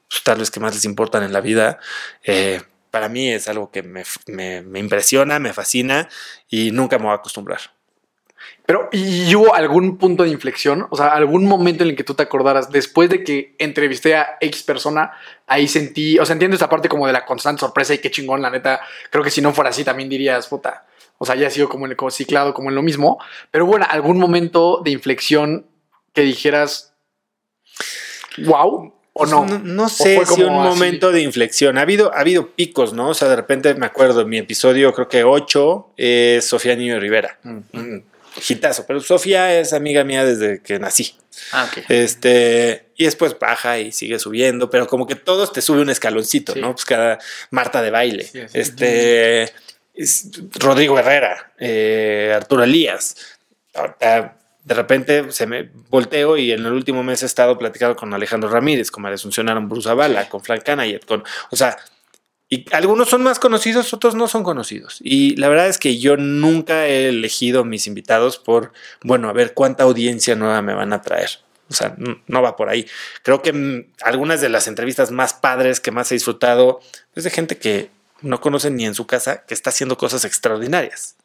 [0.09, 1.78] pues, tal vez que más les importan en la vida.
[2.24, 6.09] eh, para mí es algo que me, me- me impresiona, me fascina
[6.49, 7.74] y nunca me voy a acostumbrar.
[8.67, 10.87] Pero, ¿y hubo algún punto de inflexión?
[10.89, 14.39] O sea, algún momento en el que tú te acordaras, después de que entrevisté a
[14.41, 15.12] X persona,
[15.47, 18.41] ahí sentí, o sea, entiendo esta parte como de la constante sorpresa y qué chingón,
[18.41, 18.81] la neta.
[19.11, 20.87] Creo que si no fuera así también dirías, puta.
[21.19, 23.19] O sea, ya ha sido como, el, como ciclado, como en lo mismo.
[23.51, 25.67] Pero bueno, algún momento de inflexión
[26.15, 26.95] que dijeras,
[28.47, 29.47] wow, o no.
[29.47, 30.69] Pues No, no ¿O sé fue si un así?
[30.69, 31.79] momento de inflexión.
[31.79, 33.11] Ha habido, ha habido picos, ¿no?
[33.11, 36.99] O sea, de repente me acuerdo, en mi episodio, creo que 8, es Sofía Niño
[36.99, 37.39] Rivera.
[37.43, 37.99] Mm,
[38.49, 38.85] hitazo.
[38.87, 41.16] Pero Sofía es amiga mía desde que nací.
[41.53, 41.85] Ah, ok.
[41.89, 46.53] Este, y después baja y sigue subiendo, pero como que todos te sube un escaloncito,
[46.55, 46.61] Sí.
[46.61, 46.72] ¿no?
[46.72, 47.18] Pues cada
[47.51, 49.45] Marta de baile, Sí, este,
[49.95, 53.16] es Rodrigo Herrera, eh, Arturo Elías.
[53.74, 58.14] Ahorita, de repente se me volteo y en el último mes he estado platicando con
[58.14, 61.76] Alejandro Ramírez, con María Asunción Aramburu Zavala, con Frank Canayet, con, o sea,
[62.55, 64.98] y algunos son más conocidos, otros no son conocidos.
[65.02, 69.55] Y la verdad es que yo nunca he elegido mis invitados por, bueno, a ver
[69.55, 71.30] cuánta audiencia nueva me van a traer.
[71.68, 71.96] O sea,
[72.28, 72.86] no va por ahí.
[73.22, 76.80] Creo que mm, algunas de las entrevistas más padres que más he disfrutado
[77.16, 77.90] es de gente que
[78.20, 81.16] no conocen ni en su casa, que está haciendo cosas extraordinarias.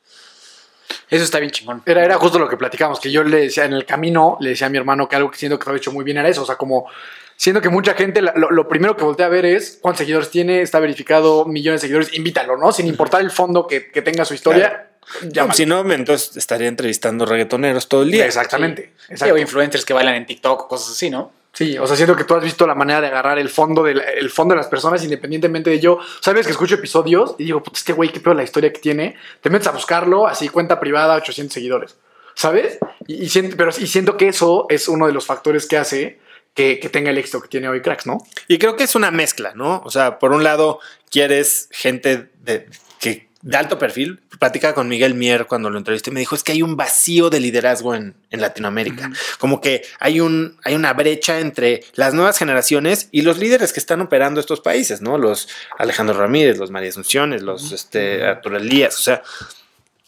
[1.10, 1.82] Eso está bien chingón.
[1.86, 4.68] Era, era justo lo que platicamos, que yo le decía en el camino, le decía
[4.68, 6.44] a mi hermano que algo que siento que ha hecho muy bien era eso.
[6.44, 6.88] O sea, como
[7.36, 10.62] siento que mucha gente, lo, lo primero que voltea a ver es cuántos seguidores tiene,
[10.62, 12.72] está verificado, millones de seguidores, invítalo, ¿no?
[12.72, 14.90] Sin importar el fondo que, que tenga su historia.
[15.22, 15.54] llámalo.
[15.54, 18.26] si no, entonces estaría entrevistando reggaetoneros todo el día.
[18.26, 18.92] Exactamente.
[18.98, 19.36] Sí, exacto.
[19.36, 21.32] o influencers que bailan en TikTok o cosas así, ¿no?
[21.60, 23.92] Sí, o sea, siento que tú has visto la manera de agarrar el fondo de,
[23.92, 26.00] el fondo de las personas independientemente de yo.
[26.22, 29.18] Sabes que escucho episodios y digo, este güey, qué peor la historia que tiene.
[29.42, 31.98] Te metes a buscarlo, así cuenta privada, 800 seguidores.
[32.34, 32.78] ¿Sabes?
[33.08, 36.20] Y, y siento, pero, y siento que eso es uno de los factores que hace
[36.54, 38.20] que, que tenga el éxito que tiene hoy Cracks, ¿no?
[38.48, 39.82] Y creo que es una mezcla, ¿no?
[39.84, 40.80] O sea, por un lado,
[41.12, 42.70] quieres gente de,
[43.02, 44.22] que, de alto perfil.
[44.40, 47.30] Platicaba con Miguel Mier cuando lo entrevisté y me dijo, es que hay un vacío
[47.30, 49.12] de liderazgo en, en Latinoamérica.
[49.38, 53.80] Como que hay, un, hay una brecha entre las nuevas generaciones y los líderes que
[53.82, 55.18] están operando estos países, ¿no?
[55.18, 59.22] Los Alejandro Ramírez, los María Asunciones, los este, Arturo Elías, o sea,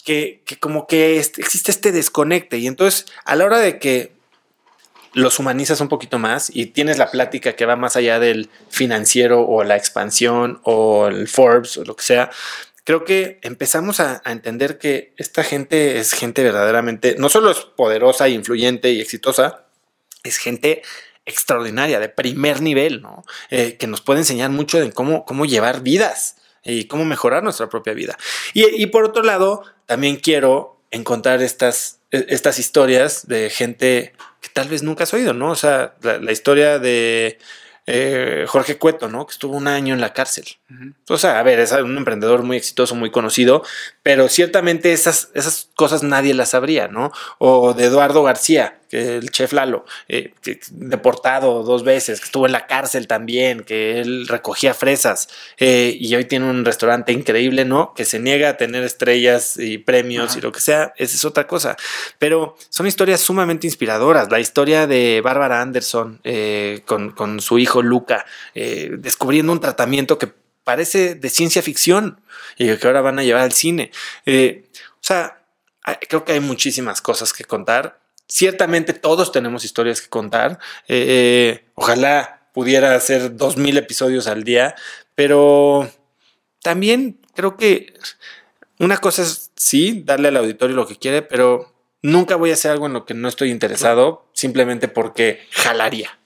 [0.04, 2.58] que, que como que este- existe este desconecte.
[2.58, 4.14] Y entonces, a la hora de que
[5.14, 9.46] los humanizas un poquito más y tienes la plática que va más allá del financiero
[9.46, 12.32] o la expansión o el Forbes o lo que sea.
[12.84, 18.28] Creo que empezamos a, entender que esta gente es gente verdaderamente, no solo es poderosa,
[18.28, 19.66] influyente y exitosa,
[20.24, 20.82] es gente
[21.26, 23.24] extraordinaria, de primer nivel, ¿no?
[23.52, 27.70] Eh, que nos puede enseñar mucho de cómo, cómo llevar vidas y cómo mejorar nuestra
[27.70, 28.18] propia vida.
[28.54, 34.70] Y, por otro lado, también quiero encontrar estas, e- estas historias de gente que tal
[34.70, 35.52] vez nunca has oído, ¿no?
[35.52, 37.38] O sea, la historia de
[37.94, 39.26] eh, Jorge Cueto, ¿no?
[39.26, 40.46] Que estuvo un año en la cárcel.
[41.10, 43.64] O sea, a ver, es un emprendedor muy exitoso, muy conocido,
[44.02, 47.12] pero ciertamente esas, esas cosas nadie las sabría, ¿no?
[47.38, 52.46] O de Eduardo García, que el chef Lalo, eh, que deportado dos veces, que estuvo
[52.46, 57.64] en la cárcel también, que él recogía fresas eh, y hoy tiene un restaurante increíble,
[57.64, 57.94] ¿no?
[57.94, 61.48] Que se niega a tener estrellas y premios y lo que sea, esa es otra
[61.48, 61.78] cosa.
[62.20, 64.30] Pero son historias sumamente inspiradoras.
[64.30, 70.28] La historia de Bárbara Anderson eh, con, con su hijo Luca, descubriendo un tratamiento que
[70.66, 72.20] parece de ciencia ficción
[72.58, 73.92] y que ahora van a llevar al cine.
[74.26, 75.46] O sea,
[76.10, 78.02] creo que hay muchísimas cosas que contar.
[78.34, 80.58] Ciertamente todos tenemos historias que contar.
[80.88, 81.06] Eh,
[81.60, 84.74] eh, ojalá pudiera hacer dos mil episodios al día,
[85.16, 85.92] pero
[86.62, 87.94] también creo que
[88.80, 91.74] una cosa es sí darle al auditorio lo que quiere, pero
[92.04, 96.18] nunca voy a hacer algo en lo que no estoy interesado simplemente porque jalaría.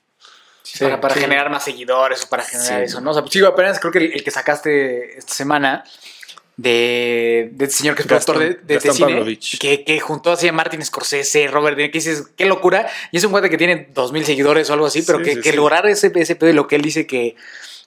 [0.79, 1.21] para para sí.
[1.21, 2.85] generar más seguidores o para generar Sí.
[2.85, 3.09] eso, ¿no?
[3.09, 5.83] O sea, pues, digo, apenas creo que el, el que sacaste esta semana
[6.57, 10.31] de, de este señor que es Gastón- productor de, de este cine, que, que juntó
[10.31, 12.87] así a Martin Scorsese, Robert De Niro, que dices, qué locura.
[13.11, 15.33] Y es un cuate que tiene dos mil seguidores o algo así, pero Sí, que,
[15.35, 15.55] sí, que sí.
[15.57, 17.35] lograr ese, ese pedo y lo que él dice que,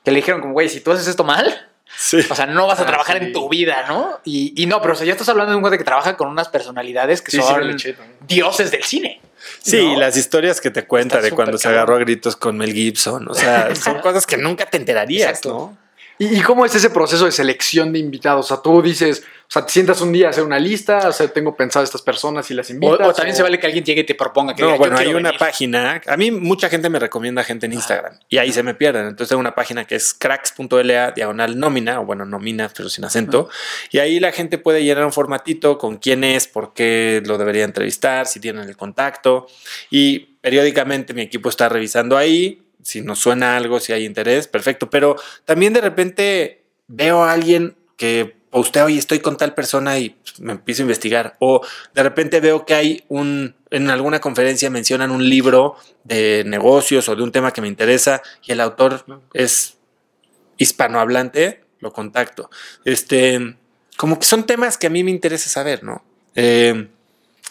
[0.04, 1.64] que le dijeron como, güey, si tú haces esto mal,
[1.96, 2.18] Sí.
[2.30, 3.24] o sea, no vas a Ah, trabajar sí.
[3.24, 4.20] en tu vida, ¿no?
[4.24, 6.28] Y, y no, pero o sea, ya estás hablando de un cuate que trabaja con
[6.28, 7.96] unas personalidades que son eché
[8.28, 9.20] dioses del cine.
[9.62, 9.98] Sí, ¿no?
[9.98, 13.26] las historias que te cuenta Está de cuando se agarró a gritos con Mel Gibson,
[13.28, 15.48] o sea, son cosas que nunca te enterarías, Exacto.
[15.48, 15.78] ¿no?
[16.18, 18.46] ¿Y, y cómo es ese proceso de selección de invitados?
[18.46, 21.12] O sea, tú dices, o sea, te sientas un día a hacer una lista, o
[21.12, 23.06] sea, tengo pensado estas personas y las invitas.
[23.08, 24.98] o también se vale que alguien llegue y te proponga que No, diga, "Yo bueno,
[24.98, 25.38] hay una venir".
[25.38, 29.06] página, a mí mucha gente me recomienda gente en Instagram y ahí se me pierden,
[29.06, 33.48] entonces tengo una página que es cracks.la diagonal nómina, o bueno, nómina, pero sin acento,
[33.90, 37.64] y ahí la gente puede llenar un formatito con quién es, por qué lo debería
[37.64, 39.46] entrevistar, si tienen el contacto,
[39.90, 44.90] y periódicamente mi equipo está revisando ahí, si nos suena algo, si hay interés, perfecto,
[44.90, 50.16] pero también de repente veo a alguien que postea, oye, estoy con tal persona y
[50.38, 51.36] me empiezo a investigar.
[51.38, 51.60] O
[51.94, 57.16] de repente veo que hay un, en alguna conferencia mencionan un libro de negocios o
[57.16, 59.04] de un tema que me interesa y el autor
[59.34, 59.76] es
[60.56, 62.50] hispanohablante, lo contacto.
[62.84, 63.56] Este,
[63.96, 66.04] como que son temas que a mí me interesa saber, ¿no?
[66.34, 66.88] Eh,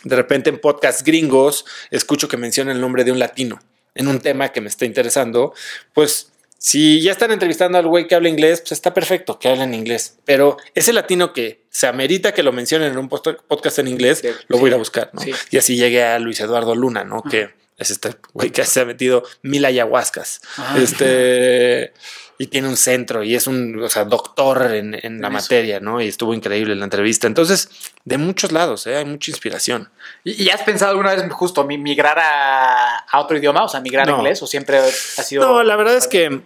[0.03, 3.59] de repente en podcasts gringos escucho que menciona el nombre de un latino
[3.97, 5.53] en un tema que me está interesando,
[5.93, 9.73] pues si ya están entrevistando al güey que habla inglés, pues está perfecto que hablen
[9.73, 10.17] inglés.
[10.25, 14.57] Pero ese latino que se amerita que lo mencionen en un podcast en inglés, lo
[14.57, 15.21] voy a ir a buscar, ¿no?
[15.21, 15.31] sí.
[15.51, 17.21] Y así llegue a Luis Eduardo Luna, ¿no?
[17.23, 20.41] Que es este güey que se ha metido mil ayahuascas.
[20.57, 20.75] Ah.
[20.79, 21.93] Este.
[22.39, 25.33] Y tiene un centro y es un o sea, doctor en, en la eso.
[25.33, 25.99] materia, ¿no?
[25.99, 27.25] Y estuvo increíble en la entrevista.
[27.25, 27.67] Entonces,
[28.05, 28.95] de muchos lados, ¿eh?
[28.95, 29.89] hay mucha inspiración.
[30.23, 33.63] ¿Y, y has pensado alguna vez justo mi- migrar a, a otro idioma?
[33.63, 34.91] O sea, migrar a inglés o siempre ha
[35.23, 35.47] sido.
[35.47, 36.41] No, la verdad es que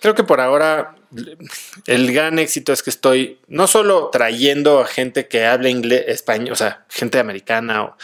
[0.00, 0.96] creo que por ahora
[1.86, 6.52] el gran éxito es que estoy no solo trayendo a gente que habla inglés, español,
[6.52, 7.96] o sea, gente americana o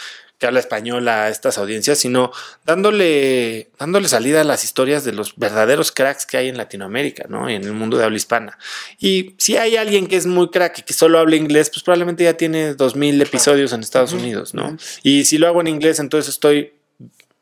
[0.43, 2.29] que habla español a estas audiencias, sino
[2.65, 7.49] dándole, dándole salida a las historias de los verdaderos cracks que hay en Latinoamérica, ¿no?
[7.49, 8.57] Y en el mundo de habla hispana.
[8.99, 12.25] Y si hay alguien que es muy crack y que solo habla inglés, pues probablemente
[12.25, 14.75] ya tiene dos mil episodios en Estados Unidos, ¿no?
[15.01, 16.73] Y si lo hago en inglés, entonces estoy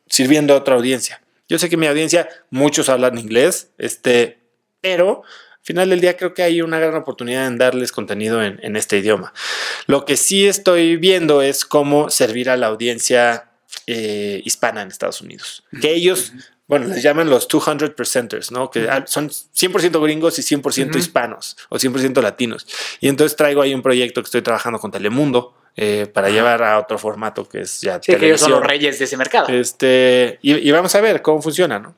[0.06, 1.20] sirviendo a otra audiencia.
[1.48, 4.38] Yo sé que mi audiencia, muchos hablan inglés, este,
[4.80, 5.24] pero
[5.62, 8.98] final del día creo que hay una gran oportunidad en darles contenido en, en este
[8.98, 9.32] idioma.
[9.86, 13.52] Lo que sí estoy viendo es cómo servir a la audiencia
[13.86, 15.64] eh, hispana en Estados Unidos.
[15.80, 16.32] Que ellos,
[16.68, 18.70] bueno, les llaman los 200 percenters, ¿no?
[18.70, 22.66] Que ah, son 100% gringos y 100% hispanos o 100% latinos.
[23.00, 26.78] Y entonces traigo ahí un proyecto que estoy trabajando con Telemundo eh, para llevar a
[26.78, 29.48] otro formato que es ya Sí, que ellos son los reyes de ese mercado.
[29.48, 31.94] Este, y, y vamos a ver cómo funciona, ¿no?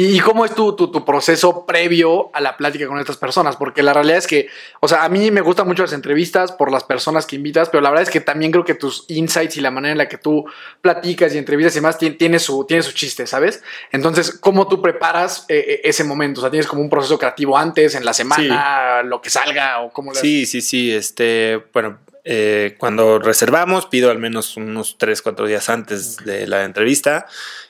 [0.00, 3.56] ¿Y cómo es tu, tu, tu proceso previo a la plática con estas personas?
[3.56, 6.70] Porque la realidad es que, o sea, a mí me gustan mucho las entrevistas por
[6.70, 9.60] las personas que invitas, pero la verdad es que también creo que tus insights y
[9.60, 10.44] la manera en la que tú
[10.82, 13.60] platicas y entrevistas y demás tien- tiene su, tiene su chiste, ¿sabes?
[13.90, 16.40] Entonces, ¿cómo tú preparas eh, eh, ese momento?
[16.40, 19.90] O sea, ¿tienes como un proceso creativo antes, en la semana, lo que salga o
[19.92, 20.92] cómo le Sí, sí, sí.
[20.94, 26.62] Este, bueno, eh, cuando reservamos, pido al menos unos 3, 4 días antes de la
[26.62, 27.26] entrevista.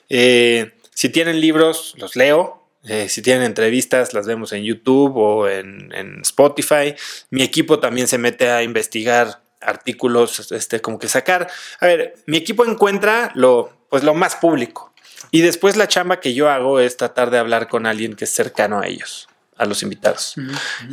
[0.09, 2.61] Eh, si tienen libros, los leo.
[2.83, 6.93] Eh, si tienen entrevistas, las vemos en YouTube o en, en Spotify.
[7.29, 11.49] Mi equipo también se mete a investigar artículos, este, como que sacar.
[11.79, 14.93] A ver, mi equipo encuentra lo, pues, lo más público.
[15.31, 18.31] Y después la chamba que yo hago es tratar de hablar con alguien que es
[18.31, 20.35] cercano a ellos, a los invitados.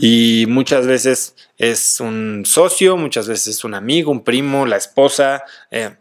[0.01, 5.43] Y muchas veces es un socio, muchas veces es un amigo, un primo, la esposa,
[5.73, 5.97] eh,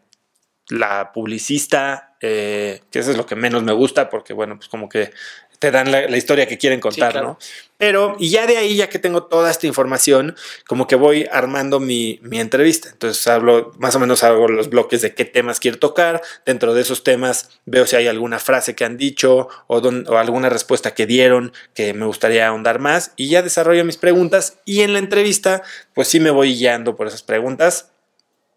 [0.70, 4.90] la publicista, eh, que eso es lo que menos me gusta porque, bueno, pues como
[4.90, 5.12] que
[5.60, 7.28] te dan la, la historia que quieren contar, claro.
[7.28, 7.38] ¿no?
[7.78, 10.36] Pero, y ya de ahí, ya que tengo toda esta información,
[10.68, 12.90] como que voy armando mi, mi entrevista.
[12.90, 16.22] Entonces hablo, más o menos hago los bloques de qué temas quiero tocar.
[16.46, 20.18] Dentro de esos temas veo si hay alguna frase que han dicho o, don- o
[20.18, 23.14] alguna respuesta que dieron que me gustaría ahondar más.
[23.16, 24.58] Y ya desarrollo mis preguntas.
[24.66, 25.64] Y en la entrevista,
[25.94, 27.92] pues sí me voy guiando por esas preguntas,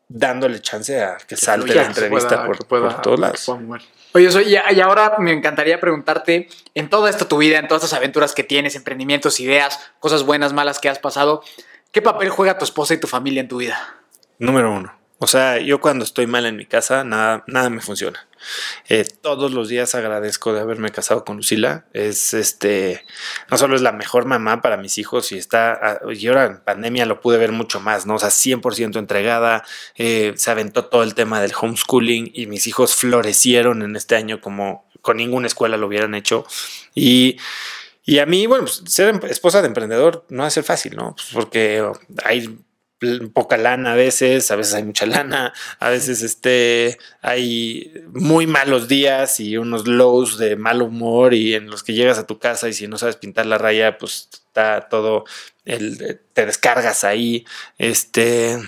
[0.08, 3.42] dándole chance a que salte la entrevista pueda- por, que pueda- por todos que lados.
[3.46, 3.82] pueda mover.
[4.14, 7.84] Oye, soy, y, y ahora me encantaría preguntarte, en toda esta tu vida, en todas
[7.84, 11.42] estas aventuras que tienes, emprendimientos, ideas, cosas buenas, malas que has pasado,
[11.92, 13.96] ¿qué papel juega tu esposa y tu familia en tu vida?
[14.38, 14.94] Número uno.
[15.18, 18.26] O sea, yo cuando estoy mal en mi casa, nada, nada me funciona.
[18.88, 21.86] Eh, todos los días agradezco de haberme casado con Lucila.
[21.92, 23.04] Es este,
[23.50, 26.60] no solo es la mejor mamá para mis hijos y está, ah, y ahora en
[26.60, 28.16] pandemia lo pude ver mucho más, ¿no?
[28.16, 29.64] O sea, 100% entregada,
[29.96, 34.40] eh, se aventó todo el tema del homeschooling y mis hijos florecieron en este año
[34.40, 36.44] como con ninguna escuela lo hubieran hecho.
[36.94, 37.38] Y,
[38.04, 41.14] y a mí, bueno, pues, ser em- esposa de emprendedor no va ser fácil, ¿no?
[41.14, 41.84] Pues porque
[42.24, 42.58] hay
[43.32, 48.88] poca lana a veces, a veces hay mucha lana, a veces este hay muy malos
[48.88, 52.68] días y unos lows de mal humor y en los que llegas a tu casa
[52.68, 55.24] y si no sabes pintar la raya, pues está todo
[55.64, 57.44] el te descargas ahí,
[57.78, 58.58] este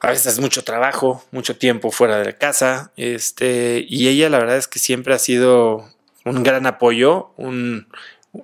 [0.00, 4.38] a veces es mucho trabajo, mucho tiempo fuera de la casa, este y ella la
[4.38, 5.88] verdad es que siempre ha sido
[6.24, 7.88] un gran apoyo, un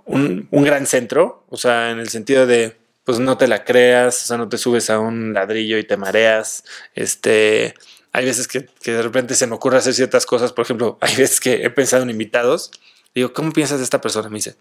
[0.07, 4.25] un, un gran centro, o sea, en el sentido de, pues no te la creas,
[4.25, 7.75] o sea, no te subes a un ladrillo y te mareas, este,
[8.13, 11.15] hay veces que, que de repente se me ocurre hacer ciertas cosas, por ejemplo, hay
[11.17, 12.71] veces que he pensado en invitados,
[13.15, 14.29] digo, ¿cómo piensas de esta persona?
[14.29, 14.57] Me dice,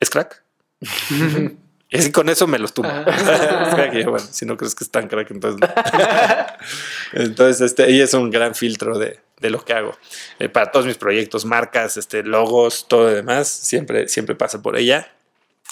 [0.00, 0.42] ¿es crack?
[1.96, 2.90] Y con eso me los tumbo.
[3.92, 5.60] Y bueno, si no crees que es tan crack, entonces.
[5.60, 7.22] no.
[7.22, 9.96] entonces, este, ella es un gran filtro de, de lo que hago.
[10.40, 14.76] Eh, para todos mis proyectos, marcas, este, logos, todo lo demás, siempre, siempre pasa por
[14.76, 15.12] ella.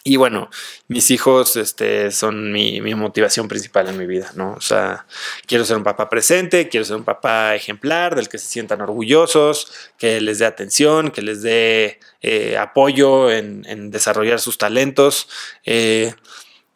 [0.04, 0.50] Y bueno,
[0.88, 4.54] mis hijos este, son mi, mi motivación principal en mi vida, ¿no?
[4.54, 5.06] O sea,
[5.46, 9.72] quiero ser un papá presente, quiero ser un papá ejemplar, del que se sientan orgullosos,
[9.98, 15.28] que les dé atención, que les dé eh, apoyo en, desarrollar sus talentos.
[15.64, 16.12] Eh,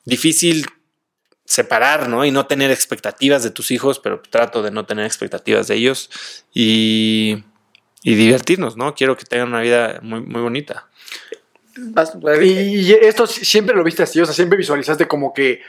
[0.04, 0.66] difícil
[1.44, 2.24] separar, ¿no?
[2.24, 6.10] Y no tener expectativas de tus hijos, pero trato de no tener expectativas de ellos
[6.54, 7.42] y,
[8.04, 8.94] y divertirnos, ¿no?
[8.94, 10.88] Quiero que tengan una vida muy, muy bonita.
[11.76, 12.46] Vas- Y,
[12.80, 15.60] y esto si- siempre lo viste así, o sea, siempre visualizaste como que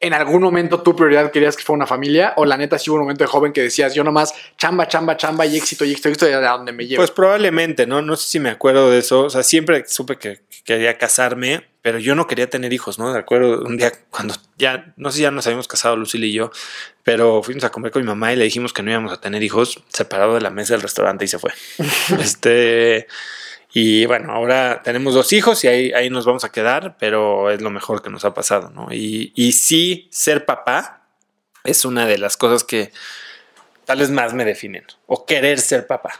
[0.00, 2.96] en algún momento tu prioridad querías que fuera una familia, o la neta sí hubo
[2.96, 6.08] un momento de joven que decías, yo nomás chamba, chamba, chamba y éxito y éxito,
[6.08, 6.98] y éxito, y a donde me llevo.
[7.00, 8.02] Pues probablemente, ¿no?
[8.02, 9.20] No sé si me acuerdo de eso.
[9.26, 13.12] O sea, siempre supe que que quería casarme, pero yo no quería tener hijos, ¿no?
[13.12, 16.32] De acuerdo, un día cuando ya, no sé si ya nos habíamos casado Lucille y
[16.32, 16.50] yo,
[17.04, 19.40] pero fuimos a comer con mi mamá y le dijimos que no íbamos a tener
[19.44, 21.52] hijos, separado de la mesa del restaurante y se fue.
[22.20, 23.06] este.
[23.74, 27.62] Y bueno, ahora tenemos dos hijos y ahí, ahí nos vamos a quedar, pero es
[27.62, 28.88] lo mejor que nos ha pasado, ¿no?
[28.90, 31.06] Y, y sí, ser papá
[31.64, 32.92] es una de las cosas que
[33.86, 36.10] tal vez más me definen, o querer ser papá.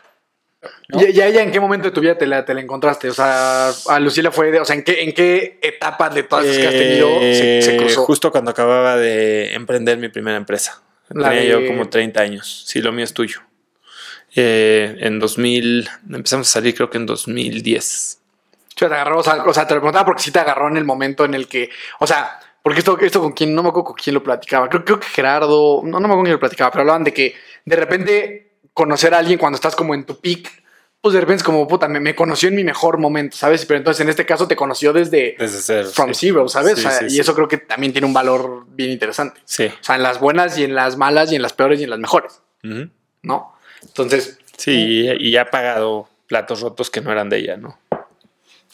[0.91, 3.11] ¿Y, y ella en qué momento de tu vida te la, te la encontraste?
[3.11, 6.47] O sea, a Lucila fue, de- o sea, ¿en qué, en qué etapa de todas
[6.47, 8.05] las que has tenido se, se Eh, cruzó?
[8.05, 10.81] Justo cuando acababa de emprender mi primera empresa.
[11.11, 12.63] La Tenía de- yo como 30 años.
[12.67, 13.41] Sí, lo mío es tuyo.
[14.35, 18.19] Eh, en 2000, empezamos a salir creo que en 2010.
[18.75, 20.69] O sea, te agarró, o sea, o sea, te lo preguntaba porque sí te agarró
[20.69, 21.69] en el momento en el que,
[22.01, 24.85] o sea, porque esto, esto con quién, no me acuerdo con quién lo platicaba, creo,
[24.85, 27.35] creo que Gerardo, no, no me acuerdo con quién lo platicaba, pero hablaban de que
[27.65, 30.63] de repente conocer a alguien cuando estás como en tu peak,
[31.03, 33.67] pues de repente es como, puta, me, me conoció en mi mejor momento, ¿sabes?
[33.67, 35.37] Pero entonces en este caso te conoció desde
[35.93, 36.29] from sí.
[36.29, 36.79] zero, ¿sabes?
[36.79, 37.21] Sí, O sea, sí, y sí.
[37.21, 39.41] eso creo que también tiene un valor bien interesante.
[39.45, 39.67] Sí.
[39.67, 41.91] O sea, en las buenas y en las malas y en las peores y en
[41.91, 42.41] las mejores.
[43.23, 43.52] ¿no?
[43.83, 44.73] Entonces, Sí,
[45.19, 47.79] y, y ha pagado platos rotos que no eran de ella, ¿no?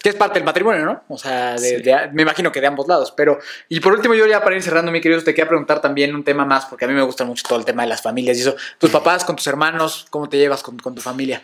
[0.03, 1.03] Que es parte del matrimonio, ¿no?
[1.09, 1.83] O sea, de- Sí.
[1.83, 3.13] de- me imagino que de ambos lados.
[3.17, 3.39] Pero,
[3.69, 6.23] y por último, yo ya para ir cerrando, mi querido, te quería preguntar también un
[6.25, 8.43] tema más, porque a mí me gusta mucho todo el tema de las familias y
[8.43, 8.55] eso.
[8.79, 11.43] Tus papás, con tus hermanos, ¿cómo te llevas con, con tu familia?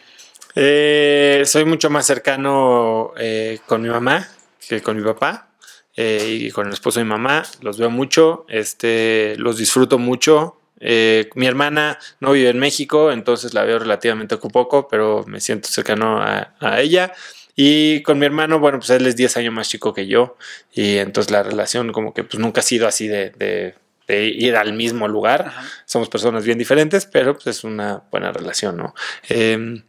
[0.55, 4.29] Eh, soy mucho más cercano eh, con mi mamá
[4.69, 5.49] que con mi papá
[5.97, 7.45] eh, y con el esposo de mi mamá.
[7.61, 10.59] Los veo mucho, este, los disfruto mucho.
[10.81, 15.69] Eh, mi hermana no vive en México, entonces la veo relativamente poco, pero me siento
[15.69, 17.13] cercano a, a ella.
[17.57, 20.37] Y con mi hermano, bueno, pues él es 10 años más chico que yo
[20.73, 23.75] y entonces la relación como que pues nunca ha sido así de, de-
[24.09, 25.51] de ir al mismo lugar.
[25.87, 28.95] Somos personas bien diferentes, pero pues es una buena relación, ¿no?
[29.31, 29.85] Em,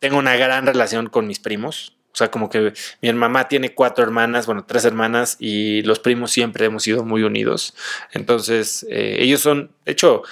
[0.00, 1.96] tengo una gran relación con mis primos.
[2.12, 6.30] O sea, como que mi mamá tiene cuatro hermanas, bueno, tres hermanas, y los primos
[6.32, 7.74] siempre hemos sido muy unidos.
[8.12, 10.22] Entonces, eh, ellos son, de hecho,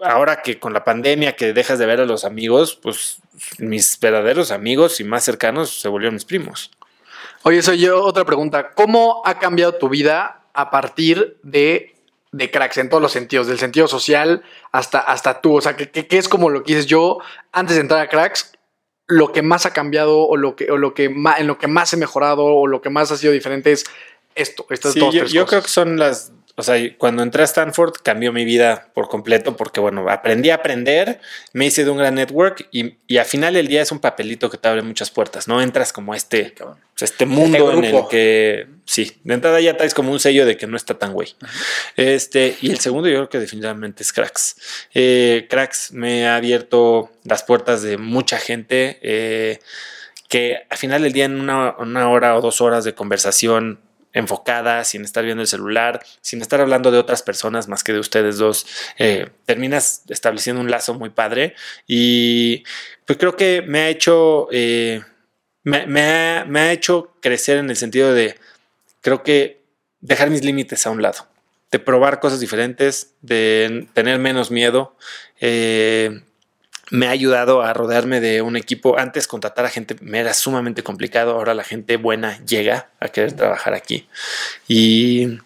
[0.00, 3.18] ahora que con la pandemia que dejas de ver a los amigos, pues
[3.58, 6.70] mis verdaderos amigos y más cercanos se volvieron mis primos.
[7.42, 8.70] Oye, soy yo otra pregunta.
[8.70, 11.94] ¿Cómo ha cambiado tu vida a partir de,
[12.32, 13.46] de cracks en todos los sentidos?
[13.46, 15.56] Del sentido social hasta, hasta tú.
[15.56, 17.18] O sea, ¿qué, qué- es como lo que dices yo
[17.52, 18.52] antes de entrar a cracks?
[19.08, 21.66] Lo que más ha cambiado o lo que, o lo que más, en lo que
[21.66, 23.84] más he mejorado o lo que más ha sido diferente es
[24.34, 25.70] esto, estas Sí, dos, yo, tres yo creo que cosas.
[25.72, 30.10] son las, o sea, cuando entré a Stanford cambió mi vida por completo porque, bueno,
[30.10, 31.20] aprendí a aprender,
[31.52, 34.50] me hice de un gran network y, y al final del día es un papelito
[34.50, 35.62] que te abre muchas puertas, ¿no?
[35.62, 39.76] Entras como a este, o sea, este mundo en el que, sí, de entrada ya
[39.76, 41.36] traes como un sello de que no está tan güey.
[41.94, 44.56] Este, y el segundo yo creo que definitivamente es Cracks.
[44.94, 49.60] Eh, Cracks me ha abierto las puertas de mucha gente eh,
[50.28, 53.78] que al final del día en una, una hora o dos horas de conversación
[54.18, 58.00] enfocada, sin estar viendo el celular, sin estar hablando de otras personas más que de
[58.00, 58.66] ustedes dos,
[58.98, 61.54] eh, terminas estableciendo un lazo muy padre
[61.86, 62.64] y
[63.06, 65.02] pues creo que me ha hecho, eh,
[65.62, 68.36] me, ha, me ha hecho crecer en el sentido de,
[69.00, 69.62] creo que
[70.00, 71.28] dejar mis límites a un lado,
[71.70, 74.96] de probar cosas diferentes, de tener menos miedo.
[75.40, 76.22] eh,
[76.90, 78.98] me ha ayudado a rodearme de un equipo.
[78.98, 81.32] Antes contratar a gente me era sumamente complicado.
[81.32, 84.08] Ahora la gente buena llega a querer trabajar aquí.
[84.66, 85.38] Y,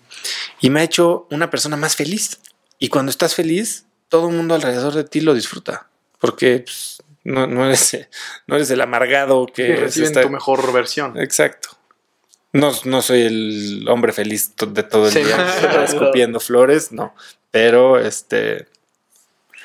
[0.61, 2.39] y me ha hecho una persona más feliz.
[2.79, 5.89] Y cuando estás feliz, todo el mundo alrededor de ti lo disfruta.
[6.21, 7.97] Porque pues, no, no, eres,
[8.47, 11.19] no eres el amargado que reciben está- tu mejor versión.
[11.19, 11.71] Exacto.
[12.55, 15.21] No, no soy el hombre feliz de todo el Sí.
[15.25, 17.15] día escupiendo flores, no.
[17.51, 18.69] Pero este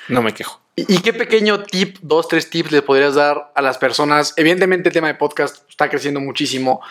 [0.07, 0.61] no me quejo.
[0.79, 4.35] ¿Y qué pequeño tip, dos, tres tips le podrías dar a las personas?
[4.37, 6.81] Evidentemente el tema de podcast está creciendo muchísimo.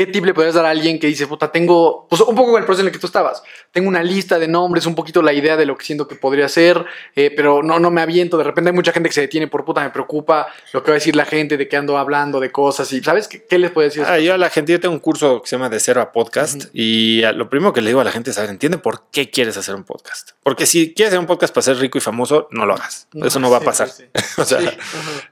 [0.00, 2.64] ¿Qué tip le podrías dar a alguien que dice, puta, tengo, pues un poco el
[2.64, 5.58] proceso en el que tú estabas, tengo una lista de nombres, un poquito la idea
[5.58, 6.82] de lo que siento que podría ser,
[7.16, 9.66] eh, pero no, no me aviento, de repente hay mucha gente que se detiene por
[9.66, 12.50] puta, me preocupa lo que va a decir la gente, de que ando hablando de
[12.50, 13.28] cosas y, ¿sabes?
[13.28, 14.10] ¿Qué, qué les puedes decir?
[14.10, 16.12] Ah, yo a la gente, yo tengo un curso que se llama De Cero a
[16.12, 18.78] Podcast y a- lo primero que le digo a la gente es, a ver, entiende
[18.78, 20.30] por qué quieres hacer un podcast.
[20.42, 23.06] Porque si quieres hacer un podcast para ser rico y famoso, no lo hagas.
[23.22, 23.90] Eso no va a pasar.
[23.90, 24.04] sí,
[24.38, 24.60] o sea,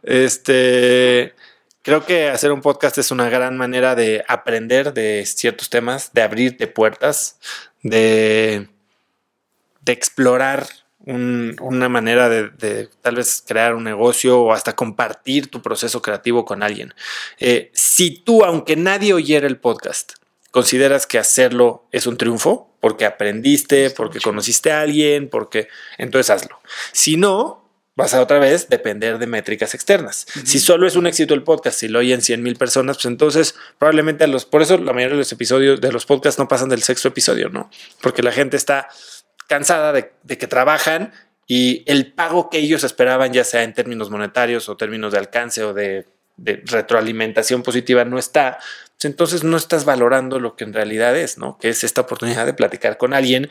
[0.03, 1.35] este,
[1.89, 6.20] creo que hacer un podcast es una gran manera de aprender de ciertos temas, de
[6.20, 7.39] abrirte puertas,
[7.82, 8.68] de,
[9.80, 10.66] de explorar
[11.07, 16.03] un- una manera de, de tal vez crear un negocio o hasta compartir tu proceso
[16.03, 16.93] creativo con alguien.
[17.39, 20.12] Eh, si tú, aunque nadie oyera el podcast,
[20.51, 26.61] consideras que hacerlo es un triunfo, porque aprendiste, porque conociste a alguien, porque entonces hazlo.
[26.93, 27.66] Si no,
[27.99, 30.24] vas a otra vez depender de métricas externas.
[30.44, 33.57] Si solo es un éxito el podcast, si lo oyen 100 mil personas, pues entonces
[33.76, 36.68] probablemente a los, por eso la mayoría de los episodios de los podcasts no pasan
[36.68, 37.68] del sexto episodio, ¿no?
[38.01, 38.88] Porque la gente está
[39.49, 41.12] cansada de, de que trabajan
[41.49, 45.64] y el pago que ellos esperaban, ya sea en términos monetarios o términos de alcance
[45.64, 48.59] o de, de retroalimentación positiva, no está.
[48.96, 51.59] Pues entonces no estás valorando lo que en realidad es, ¿no?
[51.59, 53.51] Que es esta oportunidad de platicar con alguien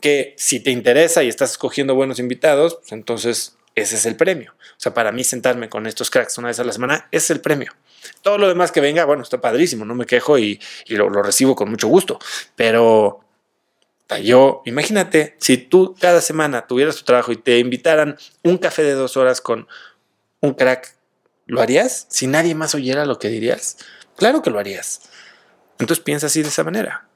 [0.00, 4.54] que si te interesa y estás escogiendo buenos invitados, pues entonces ese es el premio.
[4.58, 7.40] O sea, para mí sentarme con estos cracks una vez a la semana es el
[7.40, 7.72] premio.
[8.22, 11.54] Todo lo demás que venga, bueno, está padrísimo, no me quejo y, lo, lo recibo
[11.54, 12.18] con mucho gusto,
[12.56, 13.24] pero
[14.16, 18.92] yo, imagínate, si tú cada semana tuvieras tu trabajo y te invitaran un café de
[18.92, 19.68] dos horas con
[20.40, 20.94] un crack,
[21.46, 22.06] ¿lo harías?
[22.08, 23.76] Si nadie más oyera lo que dirías,
[24.16, 25.02] claro que lo harías.
[25.78, 27.07] Entonces piensa así de esa manera.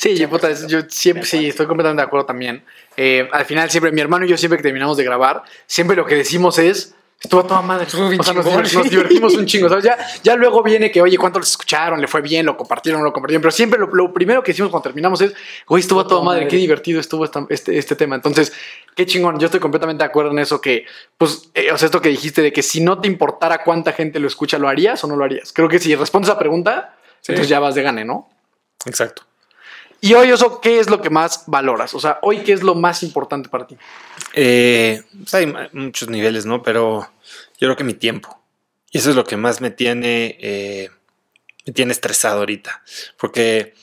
[0.00, 2.64] Sí, yo, puta, yo siempre, sí, estoy completamente de acuerdo también.
[2.96, 6.06] Eh, al final, siempre, mi hermano y yo, siempre que terminamos de grabar, siempre lo
[6.06, 6.94] que decimos es.
[7.22, 7.84] Estuvo a toda madre.
[7.84, 8.88] O sea, nos, sí.
[8.88, 9.68] divertimos un chingo.
[9.68, 9.84] ¿sabes?
[9.84, 12.00] Ya, ya luego viene que, oye, ¿cuántos los escucharon?
[12.00, 12.46] ¿Le fue bien?
[12.46, 13.02] ¿Lo compartieron?
[13.02, 13.42] ¿No lo compartieron?
[13.42, 15.34] Pero siempre lo, lo primero que decimos cuando terminamos es,
[15.66, 16.48] oye, estuvo a toda madre.
[16.48, 18.14] Qué divertido estuvo esta- este, este tema.
[18.16, 18.54] Entonces,
[18.96, 19.38] qué chingón.
[19.38, 20.86] Yo estoy completamente de acuerdo en eso que,
[21.18, 24.18] pues, eh, o sea, esto que dijiste de que si no te importara cuánta gente
[24.18, 25.52] lo escucha, ¿lo harías o no lo harías?
[25.52, 26.96] Creo que si respondes a esa pregunta,
[27.28, 28.30] entonces ya vas de gane, ¿no?
[28.86, 29.24] Exacto.
[30.00, 31.94] Y hoy, Oso, ¿qué es lo que más valoras?
[31.94, 33.76] O sea, hoy, ¿qué es lo más importante para ti?
[34.34, 36.62] Eh, pues hay muchos niveles, ¿no?
[36.62, 37.10] Pero
[37.58, 38.40] yo creo que mi tiempo.
[38.90, 40.90] Y eso es lo que más me tiene, eh,
[41.66, 42.82] me tiene estresado ahorita.
[43.18, 43.74] Porque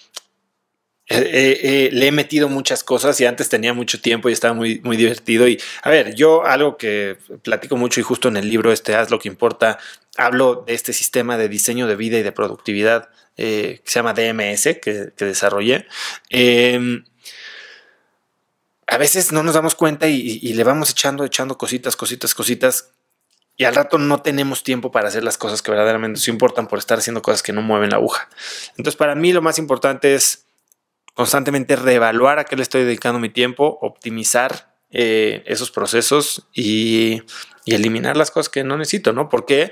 [1.09, 4.97] eh, le he metido muchas cosas y antes tenía mucho tiempo y estaba muy, muy
[4.97, 5.47] divertido.
[5.47, 9.11] Y a ver, yo algo que platico mucho y justo en el libro este, Haz
[9.11, 9.78] lo que importa,
[10.18, 14.13] hablo de este sistema de diseño de vida y de productividad eh, que se llama
[14.13, 15.86] DMS, que, que desarrollé.
[16.30, 17.03] Em,
[18.88, 22.91] a veces no nos damos cuenta y, y- le vamos echando, echando cositas, cositas, cositas.
[23.57, 26.78] Y al rato no tenemos tiempo para hacer las cosas que verdaderamente nos importan por
[26.80, 28.30] estar haciendo cosas que no mueven la aguja.
[28.78, 30.45] Entonces, para mí lo más importante es
[31.15, 37.23] constantemente reevaluar a qué le estoy dedicando mi tiempo, optimizar eh, esos procesos y,
[37.65, 39.27] eliminar las cosas que no necesito, ¿no?
[39.27, 39.71] Porque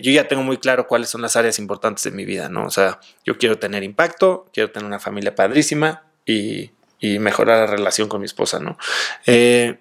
[0.00, 2.64] yo ya tengo muy claro cuáles son las áreas importantes de mi vida, ¿no?
[2.64, 7.66] O sea, yo quiero tener impacto, quiero tener una familia padrísima y, y mejorar la
[7.66, 8.78] relación con mi esposa, ¿no?
[9.26, 9.78] Eh,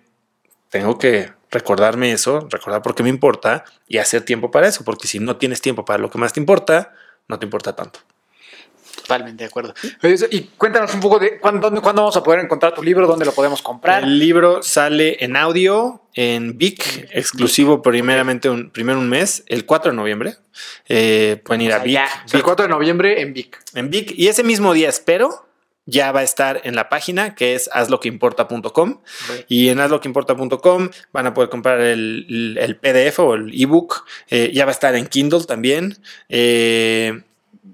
[0.70, 5.07] tengo que recordarme eso, recordar por qué me importa y hacer tiempo para eso, porque
[5.07, 6.93] si no tienes tiempo para lo que más te importa,
[7.28, 7.99] no te importa tanto.
[9.10, 9.74] Totalmente de acuerdo.
[10.32, 13.26] Y cuéntanos un poco de cuándo, dónde- cuándo vamos a poder encontrar tu libro, dónde
[13.26, 14.03] lo podemos comprar.
[14.03, 19.91] El libro sale en audio en Vic, exclusivo primeramente un, primero un mes, el 4
[19.91, 20.36] de noviembre.
[20.88, 23.60] Eh, pueden ir a Vic, Ya, el Vic- 4 de noviembre en Vic.
[23.74, 24.14] en Vic.
[24.16, 25.45] Y ese mismo día espero
[25.86, 28.99] ya va a estar en la página que es hazloqueimporta.com
[29.47, 34.05] y en hazloqueimporta.com van a poder comprar el PDF o el ebook.
[34.30, 35.97] Eh, ya va a estar en Kindle también.
[36.28, 37.24] Eh,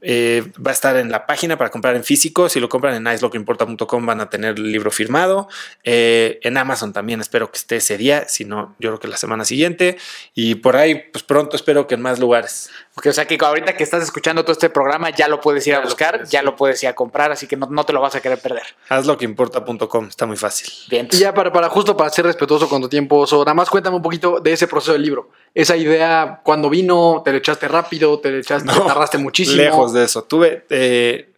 [0.02, 2.50] eh, va a estar en la página para comprar en físico.
[2.50, 5.48] Si lo compran en hazloqueimporta.com van a tener el libro firmado.
[5.84, 9.18] Eh, en Amazon también espero que esté ese día, si no, yo creo que la
[9.18, 9.98] semana siguiente.
[10.34, 12.70] Y por ahí, pues pronto espero que en más lugares.
[12.98, 15.74] Ok, o sea que ahorita que estás escuchando todo este programa ya lo puedes ir
[15.74, 16.46] a Ya buscar, puedes, ya sí.
[16.46, 18.64] lo puedes ir a comprar, así que no, no te lo vas a querer perder.
[18.88, 20.70] Hazloqueimporta.com, está muy fácil.
[20.90, 21.08] Bien.
[21.12, 23.98] Y ya para, para justo para ser respetuoso con tu tiempo, Oso, nada más cuéntame
[23.98, 25.30] un poquito de ese proceso del libro.
[25.54, 29.58] Esa idea, cuando vino, te lo echaste rápido, te lo echaste, No, tardaste muchísimo.
[29.58, 30.24] Lejos de eso.
[30.24, 31.30] Tuve, eh,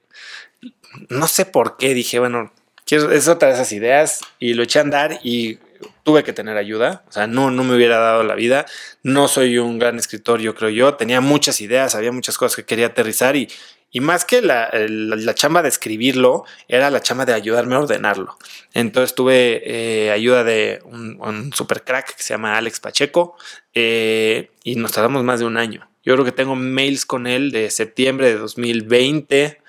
[1.09, 2.51] no sé por qué, dije, bueno,
[2.85, 5.57] quiero, es otra de esas ideas y lo eché a andar y
[6.07, 7.03] tuve que tener ayuda.
[7.09, 8.65] O sea, no, no me hubiera dado la vida.
[9.03, 10.93] No soy un gran escritor, yo creo yo.
[10.93, 13.49] Tenía muchas ideas, había muchas cosas que quería aterrizar y,
[13.91, 18.37] y más que la, la chamba de escribirlo, era la chamba de ayudarme a ordenarlo.
[18.73, 23.35] Entonces tuve eh, ayuda de un, un super crack que se llama Alex Pacheco
[23.73, 25.89] eh, y nos tardamos más de un año.
[26.05, 29.59] Yo creo que tengo mails con él de septiembre de 2020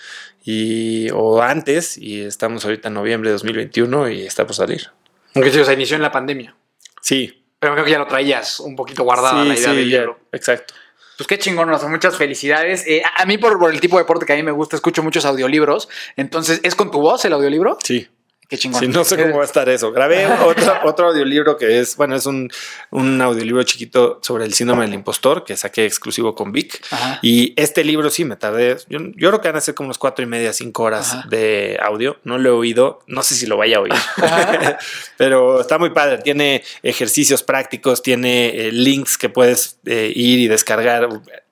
[0.44, 4.92] y, o antes y estamos ahorita en noviembre de 2021 y está por salir.
[5.34, 6.54] Aunque sí, o sea, inició en la pandemia.
[7.00, 9.90] Sí, Pero creo que ya lo traías un poquito guardada sí, la idea sí, del
[9.90, 10.20] ya, libro.
[10.32, 10.74] exacto.
[11.16, 12.86] Pues qué chingón, Oso, muchas felicidades.
[12.86, 14.76] Eh, a a mí por, por el tipo de deporte que a mí me gusta,
[14.76, 15.88] escucho muchos audiolibros.
[16.16, 17.76] Entonces, ¿es con tu voz el audiolibro?
[17.82, 18.08] Sí.
[18.48, 18.80] Qué chingón.
[18.80, 19.92] Sí, no sé cómo va a estar eso.
[19.92, 22.50] Grabé otro, otro audiolibro que es, bueno, es un,
[22.90, 26.80] un audiolibro chiquito sobre el síndrome del impostor que saqué exclusivo con Vic.
[26.90, 27.18] Ajá.
[27.22, 29.98] Y este libro sí me tardé, yo, yo creo que van a ser como unos
[29.98, 31.28] cuatro y media, cinco horas Ajá.
[31.28, 32.18] de audio.
[32.24, 33.92] No lo he oído, no sé si lo vaya a oír,
[35.18, 36.18] pero está muy padre.
[36.18, 41.08] Tiene ejercicios prácticos, tiene eh, links que puedes eh, ir y descargar.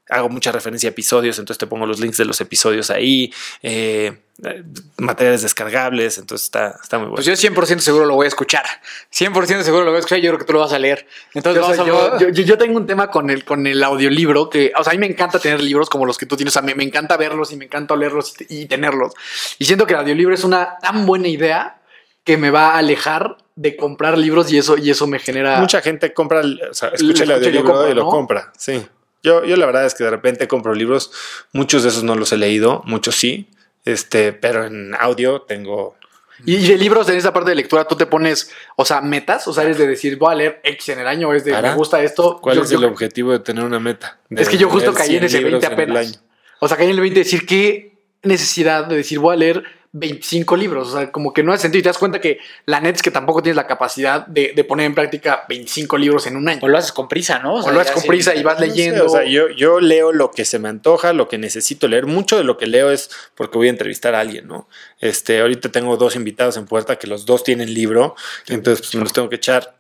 [0.09, 3.33] Hago mucha referencia a episodios, entonces te pongo los links de los episodios ahí,
[3.63, 4.19] eh, eh,
[4.99, 7.15] materiales descargables, entonces está, está muy bueno.
[7.17, 8.65] Pues yo 100% seguro lo voy a escuchar.
[9.11, 10.19] 100% seguro lo voy a escuchar.
[10.19, 11.07] Yo creo que tú lo vas a leer.
[11.35, 11.83] Entonces, Yo,
[12.15, 14.93] a yo, yo- yo tengo un tema con el, con el audiolibro que, o sea,
[14.93, 16.53] a mí me encanta tener libros como los que tú tienes.
[16.53, 19.13] O sea, me, me encanta verlos y me encanta leerlos y, y tenerlos.
[19.59, 21.81] Y siento que el audiolibro es una tan buena idea
[22.25, 25.61] que me va a alejar de comprar libros y eso, y eso me genera.
[25.61, 28.03] Mucha gente compra, el- o sea, escucha el escucha y lo audiolibro compra, y lo
[28.03, 28.11] ¿no?
[28.11, 28.87] compra, sí.
[29.23, 31.11] Yo, yo la verdad es que de repente compro libros,
[31.53, 33.49] muchos de esos no los he leído, muchos sí,
[33.87, 35.97] este, pero en audio tengo...
[36.45, 39.55] Y, de libros en esa parte de lectura tú te pones, o sea, metas, o
[39.55, 42.03] sea, eres de decir, voy a leer X en el año, es de me gusta
[42.03, 42.39] esto.
[42.43, 44.19] ¿Cuál Yo- es yo- el objetivo de tener una meta?
[44.29, 46.23] De Es que yo justo caí en 100 ese 20 libros en el apenas.
[46.61, 49.65] O sea, caí en el 20 de decir qué necesidad de decir voy a leer
[49.99, 50.89] 25 libros.
[50.89, 51.81] O sea, como que no hace sentido.
[51.81, 54.65] Y te das cuenta que la neta es que tampoco tienes la capacidad de, de
[54.65, 56.61] poner en práctica 25 libros en un año.
[56.63, 57.55] O lo haces con prisa, ¿no?
[57.55, 58.09] O lo haces con sí.
[58.09, 59.07] prisa y vas No sé, leyendo.
[59.07, 62.07] o sea, yo, yo leo lo que se me antoja, lo que necesito leer.
[62.07, 64.69] Mucho de lo que leo es porque voy a entrevistar a alguien, ¿no?
[65.01, 68.15] Este, ahorita tengo dos invitados en puerta que los dos tienen libro,
[68.49, 69.75] entonces pues, me los tengo que echar.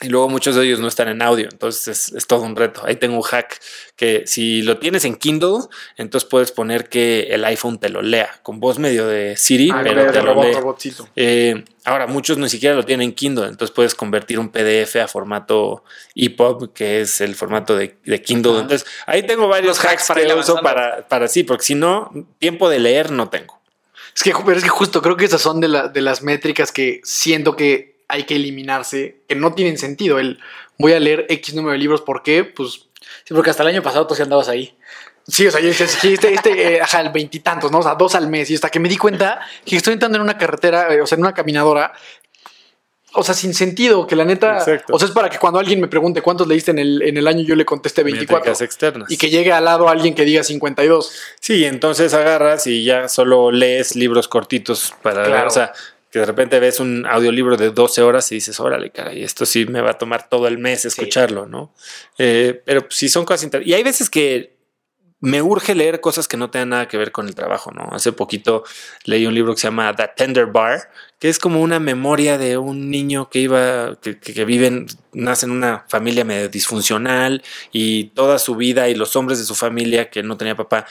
[0.00, 2.82] Y luego muchos de ellos no están en audio, entonces es, es todo un reto.
[2.84, 3.60] Ahí tengo un hack
[3.94, 5.60] que si lo tienes en Kindle,
[5.96, 9.80] entonces puedes poner que el iPhone te lo lea con voz medio de Siri, Ah,
[9.84, 10.52] pero te lo robot, lee.
[10.54, 11.08] robotcito.
[11.14, 15.06] Eh, ahora, muchos ni siquiera lo tienen en Kindle, entonces puedes convertir un PDF a
[15.06, 15.84] formato
[16.16, 18.58] EPUB, que es el formato de, de Kindle.
[18.62, 21.76] Entonces, ahí tengo varios Los hacks hacks para que uso para, para sí, porque si
[21.76, 23.60] no, tiempo de leer no tengo.
[24.14, 26.72] Es que, pero es que justo creo que esas son de, la- de las métricas
[26.72, 30.18] que siento que hay que eliminarse, que no tienen sentido.
[30.18, 30.38] El
[30.78, 32.44] voy a leer X número de libros, ¿por qué?
[32.44, 32.88] Pues
[33.24, 34.74] Sí, porque hasta el año pasado tú sí andabas ahí.
[35.26, 37.78] Sí, o sea, yo decía, sí, este, este, eh, ajá, el veintitantos, ¿no?
[37.78, 38.50] O sea, dos al mes.
[38.50, 41.16] Y hasta que me di cuenta que estoy entrando en una carretera, eh, o sea,
[41.16, 41.94] en una caminadora,
[43.14, 44.92] o sea, sin sentido, que la neta, Exacto.
[44.92, 47.26] o sea, es para que cuando alguien me pregunte cuántos leíste en el, en el
[47.26, 48.40] año, yo le conteste 24.
[48.40, 49.10] Métricas externas.
[49.10, 51.12] Y que llegue al lado alguien que diga 52.
[51.40, 55.46] Sí, entonces agarras y ya solo lees libros cortitos para Claro.
[55.48, 55.72] o sea,
[56.14, 59.66] que de repente ves un audiolibro de 12 horas y dices, órale, caray, esto sí
[59.66, 61.74] me va a tomar todo el mes escucharlo, ¿no?
[62.18, 63.68] Eh, pero pues, sí son cosas interesantes.
[63.72, 64.54] Y hay veces que
[65.18, 67.88] me urge leer cosas que no tengan nada que ver con el trabajo, ¿no?
[67.90, 68.62] Hace poquito
[69.06, 70.88] leí un libro que se llama The Tender Bar,
[71.18, 74.86] que es como una memoria de un niño que iba, que, que, que vive, en-
[75.14, 77.42] nace en una familia medio disfuncional
[77.72, 80.86] y toda su vida y los hombres de su familia que no tenía papá,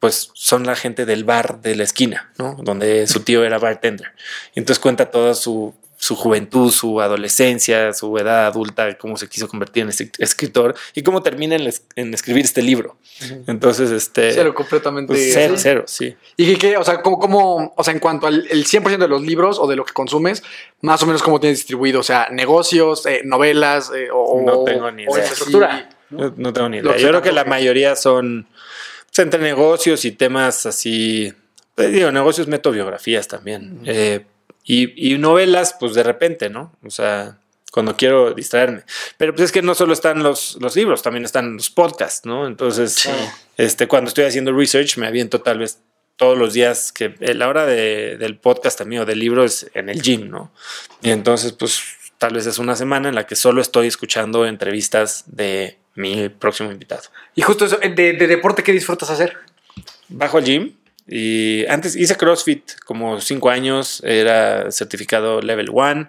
[0.00, 2.56] pues son la gente del bar de la esquina, ¿no?
[2.62, 4.12] Donde su tío era bartender.
[4.54, 9.48] Y entonces cuenta toda su, su juventud, su adolescencia, su edad adulta, cómo se quiso
[9.48, 12.98] convertir en esc- escritor y cómo termina en, es- en escribir este libro.
[13.46, 14.32] Entonces, este...
[14.32, 15.14] Cero completamente.
[15.14, 16.14] pues, cero, cero, sí.
[16.36, 19.22] Y que, o sea, como, como, o sea, en cuanto al el 100% de los
[19.22, 20.42] libros o de lo que consumes,
[20.82, 24.90] más o menos cómo tienes distribuido, o sea, negocios, eh, novelas, eh, o, No tengo
[24.90, 25.20] ni o idea.
[25.22, 25.88] infraestructura.
[26.10, 26.96] No, no tengo ni idea.
[26.98, 28.46] Yo creo que la mayoría son
[29.22, 31.32] entre negocios y temas así.
[31.74, 33.80] pues, digo, negocios meto biografías también.
[33.84, 34.24] Eh,
[34.64, 36.72] y, y novelas, pues de repente, ¿no?
[36.84, 37.38] O sea,
[37.70, 38.82] cuando quiero distraerme.
[39.18, 42.46] Pero pues es que no solo están los, los libros, también están los podcasts, ¿no?
[42.46, 43.08] Entonces,
[43.56, 45.78] este, cuando estoy haciendo research, me aviento tal vez
[46.16, 49.70] todos los días que eh, la hora de- del podcast también o del libro es
[49.74, 50.50] en el gym, ¿no?
[51.02, 51.80] Y entonces, pues
[52.18, 56.70] tal vez es una semana en la que solo estoy escuchando entrevistas de mi próximo
[56.70, 57.02] invitado.
[57.34, 59.36] Y justo eso, de, de deporte, ¿qué disfrutas hacer?
[60.08, 60.72] Bajo al gym
[61.08, 66.08] y antes hice CrossFit como cinco años, era certificado level one,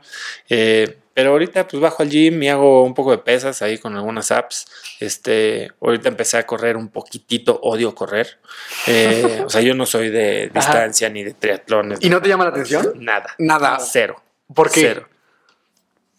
[0.50, 3.96] eh, pero ahorita pues bajo al gym y hago un poco de pesas ahí con
[3.96, 4.68] algunas apps.
[5.00, 8.40] Este, ahorita empecé a correr un poquitito, odio correr.
[8.88, 12.00] Eh, o sea, yo no soy de distancia ni de triatlones.
[12.02, 12.94] ¿Y no te llama la atención?
[12.96, 13.34] Nada.
[13.38, 13.80] Nada.
[13.80, 14.22] Cero.
[14.54, 14.82] ¿Por qué?
[14.82, 15.10] Cero.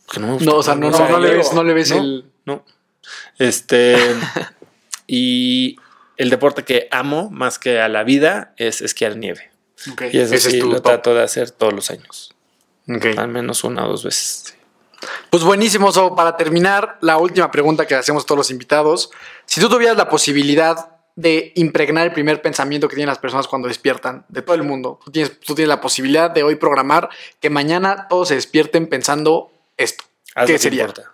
[0.06, 0.50] Porque no me gusta.
[0.50, 2.24] No, o sea, no, no, no le ves, no le ves no, el.
[2.44, 2.64] No.
[3.38, 3.96] Este.
[5.06, 5.76] y
[6.16, 9.50] el deporte que amo más que a la vida es esquiar nieve.
[10.12, 10.84] Y eso ese sí es tu lo top.
[10.84, 12.34] trato de hacer todos los años.
[13.16, 14.54] Al menos una o dos veces.
[15.30, 19.10] Pues buenísimo, So, para terminar, la última pregunta que hacemos a todos los invitados.
[19.46, 23.68] Si tú tuvieras la posibilidad de impregnar el primer pensamiento que tienen las personas cuando
[23.68, 27.08] despiertan, de todo el mundo, tú tienes, tú tienes la posibilidad de hoy programar
[27.40, 30.04] que mañana todos se despierten pensando esto.
[30.34, 30.82] Haz ¿Qué sería?
[30.82, 31.12] importa.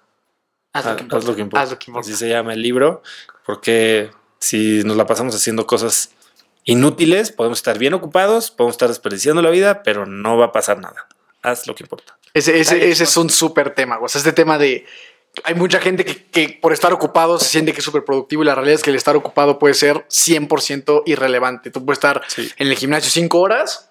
[0.74, 1.26] Haz lo Haz, que haz importa.
[1.28, 1.62] lo que importa.
[1.62, 2.08] Haz lo que importa.
[2.08, 3.02] Así se llama el libro,
[3.46, 6.10] porque si nos la pasamos haciendo cosas
[6.64, 10.78] inútiles, podemos estar bien ocupados, podemos estar desperdiciando la vida, pero no va a pasar
[10.78, 11.06] nada.
[11.42, 12.18] haz lo que importa.
[12.34, 13.98] Ese, ese, Dale, ese es un súper tema.
[14.00, 14.84] O sea, este tema de.
[15.44, 18.46] Hay mucha gente que, que por estar ocupado se siente que es súper productivo y
[18.46, 21.70] la realidad es que el estar ocupado puede ser 100% irrelevante.
[21.70, 22.48] Tú puedes estar Sí.
[22.56, 23.90] en el gimnasio cinco horas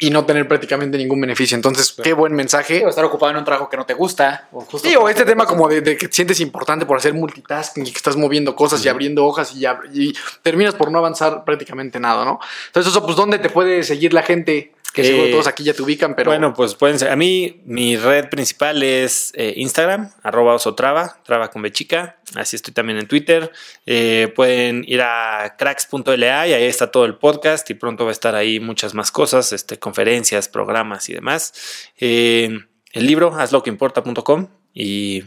[0.00, 1.56] y no tener prácticamente ningún beneficio.
[1.56, 2.84] Entonces, qué buen mensaje.
[2.86, 4.48] O estar ocupado en un trabajo que no te gusta.
[4.52, 7.14] O justo Sí, o este tema como de, de que te sientes importante por hacer
[7.14, 10.98] multitasking y que estás moviendo cosas y abriendo hojas y, ab- y terminas por no
[10.98, 12.38] avanzar prácticamente nada, ¿no?
[12.68, 14.72] Entonces, eso, pues, ¿dónde te puede seguir la gente?
[14.98, 17.10] Que seguro Eh, todos aquí ya te ubican, pero Bueno, pues pueden ser.
[17.10, 22.18] A mí, mi red principal es eh, Instagram, arroba osotrava, traba con bechica.
[22.34, 23.52] Así estoy también en Twitter.
[23.86, 28.12] Eh, pueden ir a cracks.la y ahí está todo el podcast y pronto va a
[28.12, 31.54] estar ahí muchas más cosas, este, conferencias, programas y demás.
[32.00, 35.22] El libro, hazloqueimporta.com y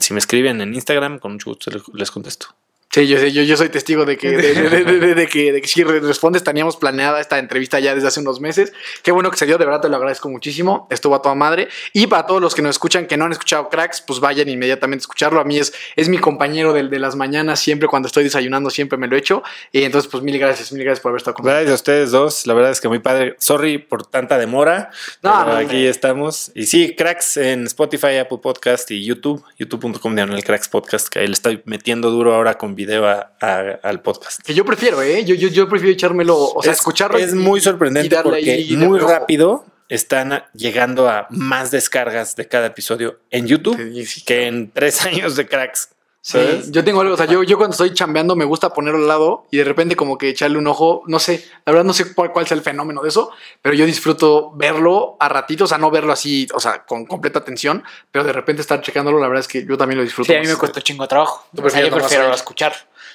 [0.00, 2.56] si me escriben en Instagram, con mucho gusto les contesto.
[2.92, 4.52] Sí, yo, yo, yo soy testigo de que, de,
[4.84, 8.20] de- de- que, de que si re- respondes, teníamos planeada esta entrevista ya desde hace
[8.20, 8.72] unos meses.
[9.02, 10.86] Qué bueno que se dio, de verdad te lo agradezco muchísimo.
[10.90, 11.68] Estuvo a toda madre.
[11.94, 15.00] Y para todos los que nos escuchan, que no han escuchado Cracks, pues vayan inmediatamente
[15.00, 15.40] a escucharlo.
[15.40, 19.08] A mí es, es mi compañero de las mañanas, siempre cuando estoy desayunando, siempre me
[19.08, 19.42] lo echo.
[19.72, 21.62] Y entonces, pues mil gracias, mil gracias por haber estado con nosotros.
[21.64, 22.46] Gracias a ustedes dos.
[22.46, 23.36] La verdad es que muy padre.
[23.38, 24.90] Sorry por tanta demora.
[25.22, 25.88] No, pero no, aquí hombre.
[25.88, 26.52] estamos.
[26.54, 29.42] Y sí, cracks en Spotify, Apple Podcast y YouTube.
[29.58, 31.08] YouTube.com el cracks podcast.
[31.08, 34.40] Que ahí le estoy metiendo duro ahora con video a- a- al podcast.
[34.42, 35.24] Que yo prefiero, ¿eh?
[35.24, 37.18] Yo, yo, yo prefiero echármelo, o sea, es, escucharlo.
[37.18, 42.66] es y- muy sorprendente porque ahí muy rápido están llegando a más descargas de cada
[42.68, 43.76] episodio en YouTube
[44.24, 45.90] que en tres años de cracks.
[46.24, 46.70] Sí, ¿sabes?
[46.70, 49.44] yo tengo algo, o sea, yo, yo cuando estoy chambeando me gusta ponerlo al lado
[49.50, 52.30] y de repente como que echarle un ojo, no sé, la verdad no sé cuál,
[52.30, 55.90] cuál sea el fenómeno de eso, pero yo disfruto verlo a ratitos, o sea, no
[55.90, 57.82] verlo así, o sea, con completa atención,
[58.12, 60.32] pero de repente estar checándolo, la verdad es que yo también lo disfruto.
[60.32, 61.44] Sí, a mí me cuesta chingo de trabajo.
[61.60, 62.72] O sea, yo nomás prefiero escuchar.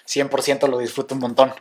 [0.08, 1.54] 100% lo disfruto un montón.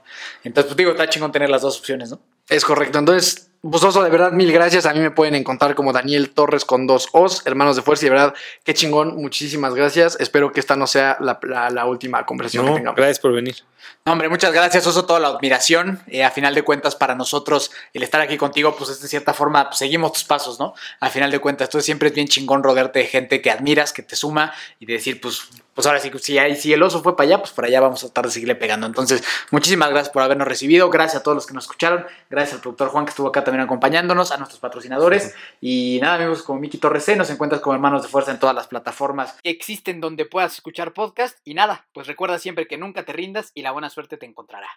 [0.44, 2.20] Entonces, pues digo, está chingón tener las dos opciones, ¿no?
[2.48, 2.98] Es correcto.
[2.98, 4.86] Entonces, pues Oso, de verdad, mil gracias.
[4.86, 8.06] A mí me pueden encontrar como Daniel Torres con dos Os, hermanos de fuerza.
[8.06, 8.34] Y de verdad,
[8.64, 9.16] qué chingón.
[9.16, 10.16] Muchísimas gracias.
[10.20, 12.96] Espero que esta no sea la, la- la última conversación No, que tengamos.
[12.96, 13.56] gracias por venir.
[14.04, 16.00] No, hombre, muchas gracias, Oso, toda la admiración.
[16.06, 19.32] Eh, a final de cuentas, para nosotros, el estar aquí contigo, pues es de cierta
[19.34, 20.74] forma, pues, seguimos tus pasos, ¿no?
[21.00, 24.02] A final de cuentas, tú siempre es bien chingón rodearte de gente que admiras, que
[24.02, 25.42] te suma y de decir, pues,
[25.76, 28.06] pues ahora sí, si, si el oso fue para allá, pues por allá vamos a
[28.06, 28.86] tratar de seguirle pegando.
[28.86, 30.88] Entonces, muchísimas gracias por habernos recibido.
[30.88, 32.06] Gracias a todos los que nos escucharon.
[32.30, 35.34] Gracias al productor Juan que estuvo acá también acompañándonos, a nuestros patrocinadores.
[35.60, 38.56] Y nada, amigos, como Miki Torres C, nos encuentras como hermanos de fuerza en todas
[38.56, 43.04] las plataformas que existen donde puedas escuchar podcast y nada, pues recuerda siempre que nunca
[43.04, 44.68] te rindas y la buena suerte te encontrará.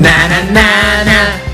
[0.00, 1.53] Na na na na